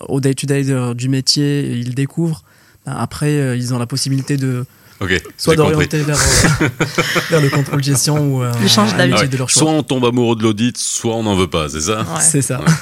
au 0.08 0.20
day-to-day 0.20 0.94
du 0.94 1.08
métier 1.08 1.72
ils 1.78 1.94
découvrent, 1.94 2.42
ben, 2.84 2.92
après 2.92 3.58
ils 3.58 3.72
ont 3.72 3.78
la 3.78 3.86
possibilité 3.86 4.36
de 4.36 4.66
Ok, 5.00 5.20
soit 5.36 5.56
d'orienter 5.56 5.98
vers, 6.02 6.16
euh, 6.16 6.68
vers 7.30 7.40
le 7.40 7.50
contrôle 7.50 7.80
de 7.80 7.84
gestion 7.84 8.18
ou 8.36 8.42
euh, 8.42 8.52
métier 8.60 8.82
Ouais. 8.82 9.28
de 9.28 9.36
leur 9.36 9.50
choix. 9.50 9.62
Soit 9.62 9.70
on 9.72 9.82
tombe 9.82 10.04
amoureux 10.04 10.36
de 10.36 10.42
l'audit, 10.42 10.76
soit 10.78 11.14
on 11.16 11.22
n'en 11.24 11.34
veut 11.34 11.48
pas, 11.48 11.68
c'est 11.68 11.80
ça 11.80 12.00
Ouais. 12.02 12.20
C'est 12.20 12.42
ça. 12.42 12.60
Ouais. 12.60 12.66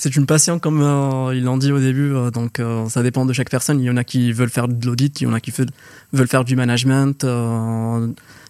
C'est 0.00 0.14
une 0.14 0.26
passion 0.26 0.60
comme 0.60 0.80
euh, 0.80 1.34
ils 1.34 1.42
l'ont 1.42 1.56
dit 1.56 1.72
au 1.72 1.80
début, 1.80 2.14
euh, 2.14 2.30
donc 2.30 2.60
euh, 2.60 2.88
ça 2.88 3.02
dépend 3.02 3.26
de 3.26 3.32
chaque 3.32 3.50
personne. 3.50 3.80
Il 3.80 3.84
y 3.84 3.90
en 3.90 3.96
a 3.96 4.04
qui 4.04 4.30
veulent 4.32 4.48
faire 4.48 4.68
de 4.68 4.86
l'audit, 4.86 5.20
il 5.20 5.24
y 5.24 5.26
en 5.26 5.32
a 5.32 5.40
qui 5.40 5.50
veulent, 5.50 5.70
veulent 6.12 6.28
faire 6.28 6.44
du 6.44 6.54
management, 6.54 7.24
euh, 7.24 8.06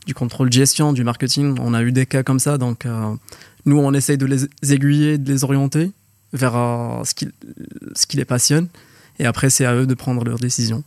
du 0.06 0.12
contrôle 0.12 0.50
de 0.50 0.52
gestion, 0.52 0.92
du 0.92 1.04
marketing. 1.04 1.56
On 1.62 1.72
a 1.72 1.82
eu 1.82 1.90
des 1.90 2.04
cas 2.04 2.22
comme 2.22 2.38
ça, 2.38 2.58
donc 2.58 2.84
euh, 2.84 3.14
nous 3.64 3.78
on 3.78 3.94
essaye 3.94 4.18
de 4.18 4.26
les 4.26 4.46
aiguiller, 4.70 5.16
de 5.16 5.32
les 5.32 5.42
orienter 5.42 5.90
vers 6.34 6.54
euh, 6.54 7.02
ce, 7.04 7.14
qui, 7.14 7.28
ce 7.94 8.06
qui 8.06 8.18
les 8.18 8.26
passionne, 8.26 8.68
et 9.18 9.24
après 9.24 9.48
c'est 9.48 9.64
à 9.64 9.74
eux 9.74 9.86
de 9.86 9.94
prendre 9.94 10.22
leurs 10.24 10.38
décisions. 10.38 10.84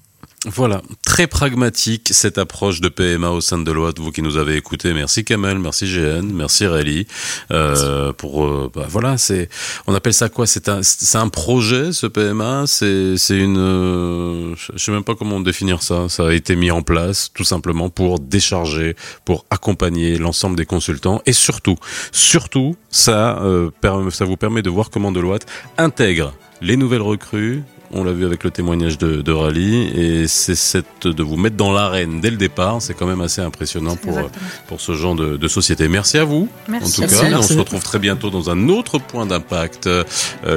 Voilà, 0.48 0.82
très 1.06 1.28
pragmatique 1.28 2.10
cette 2.14 2.40
approche 2.40 2.82
de 2.82 2.90
PMA 2.90 3.30
au 3.30 3.42
sein 3.42 3.60
de 3.60 3.64
Deloitte. 3.64 4.00
Vous 4.00 4.12
qui 4.12 4.24
nous 4.24 4.38
avez 4.38 4.56
écoutés, 4.56 4.92
merci 4.92 5.24
Kamel, 5.24 5.60
merci 5.60 5.86
GN, 5.86 6.34
merci 6.34 6.66
Rally. 6.66 7.06
Euh, 7.52 8.12
pour 8.12 8.44
euh, 8.44 8.72
bah, 8.74 8.88
voilà, 8.90 9.20
c'est 9.20 9.50
on 9.86 9.94
appelle 9.94 10.16
ça 10.16 10.30
quoi? 10.30 10.48
C'est 10.48 10.68
un 10.68 10.82
c'est 10.82 11.20
un 11.20 11.30
projet 11.30 11.94
ce 11.94 12.08
PMA. 12.08 12.64
C'est 12.66 13.18
c'est 13.18 13.38
une 13.38 13.60
euh, 13.60 14.56
je 14.58 14.84
sais 14.84 14.92
même 14.92 15.04
pas 15.04 15.14
comment 15.14 15.40
définir 15.42 15.84
ça. 15.84 16.10
Ça 16.10 16.30
a 16.30 16.34
été 16.34 16.56
mis 16.56 16.72
en 16.72 16.82
place 16.82 17.30
tout 17.36 17.44
simplement 17.44 17.92
pour 17.92 18.20
décharger, 18.20 18.96
pour 19.26 19.46
accompagner 19.52 20.18
l'ensemble 20.18 20.56
des 20.56 20.66
consultants 20.66 21.22
et 21.28 21.34
surtout 21.34 21.76
surtout 22.12 22.76
ça 22.90 23.38
euh, 23.44 23.70
ça 24.10 24.26
vous 24.26 24.38
permet 24.38 24.64
de 24.64 24.72
voir 24.72 24.90
comment 24.90 25.12
Deloitte 25.12 25.46
intègre 25.78 26.34
les 26.62 26.78
nouvelles 26.78 27.04
recrues. 27.04 27.62
On 27.94 28.04
l'a 28.06 28.14
vu 28.14 28.26
avec 28.26 28.44
le 28.46 28.52
témoignage 28.52 28.98
de, 28.98 29.22
de 29.22 29.32
Rally 29.34 29.88
et 29.94 30.28
c'est 30.28 30.56
cette 30.56 31.08
de 31.08 31.24
vous 31.24 31.36
mettre 31.36 31.58
dans 31.58 31.74
l'arène 31.74 32.22
dès 32.22 32.30
le 32.30 32.38
départ. 32.38 32.82
C'est 32.82 32.94
quand 32.94 33.06
même 33.06 33.20
assez 33.22 33.42
impressionnant 33.42 33.96
pour 33.98 34.18
euh, 34.18 34.22
Exactement. 34.22 34.46
pour 34.68 34.82
ce 34.82 34.94
genre 34.94 35.16
de, 35.16 35.36
de 35.36 35.48
société. 35.50 35.90
Merci 35.90 36.18
à 36.18 36.24
vous. 36.24 36.48
Merci. 36.70 37.02
En 37.02 37.08
tout 37.08 37.12
Merci. 37.14 37.30
cas, 37.32 37.38
on 37.38 37.42
se 37.42 37.58
retrouve 37.58 37.84
très 37.84 38.00
bientôt 38.00 38.30
dans 38.30 38.50
un 38.50 38.70
autre 38.70 38.98
point 38.98 39.26
d'impact 39.26 39.88
euh, 39.88 40.04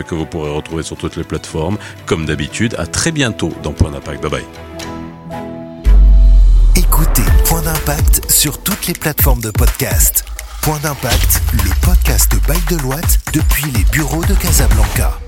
que 0.07 0.14
vous 0.14 0.27
pourrez 0.27 0.51
retrouver 0.51 0.85
sur 0.85 0.97
toutes 0.97 1.16
les 1.16 1.25
plateformes. 1.25 1.77
Comme 2.07 2.25
d'habitude, 2.25 2.77
à 2.79 2.87
très 2.87 3.11
bientôt 3.11 3.53
dans 3.64 3.73
Point 3.73 3.90
d'impact. 3.90 4.23
Bye 4.23 4.31
bye. 4.31 4.44
Écoutez 6.77 7.23
Point 7.47 7.62
d'impact 7.62 8.31
sur 8.31 8.59
toutes 8.62 8.87
les 8.87 8.94
plateformes 8.94 9.40
de 9.40 9.51
podcast. 9.51 10.25
Point 10.62 10.79
d'impact, 10.83 11.42
le 11.53 11.70
podcast 11.85 12.33
by 12.49 12.75
Deloitte 12.75 13.18
depuis 13.33 13.70
les 13.73 13.85
bureaux 13.92 14.25
de 14.25 14.35
Casablanca. 14.35 15.18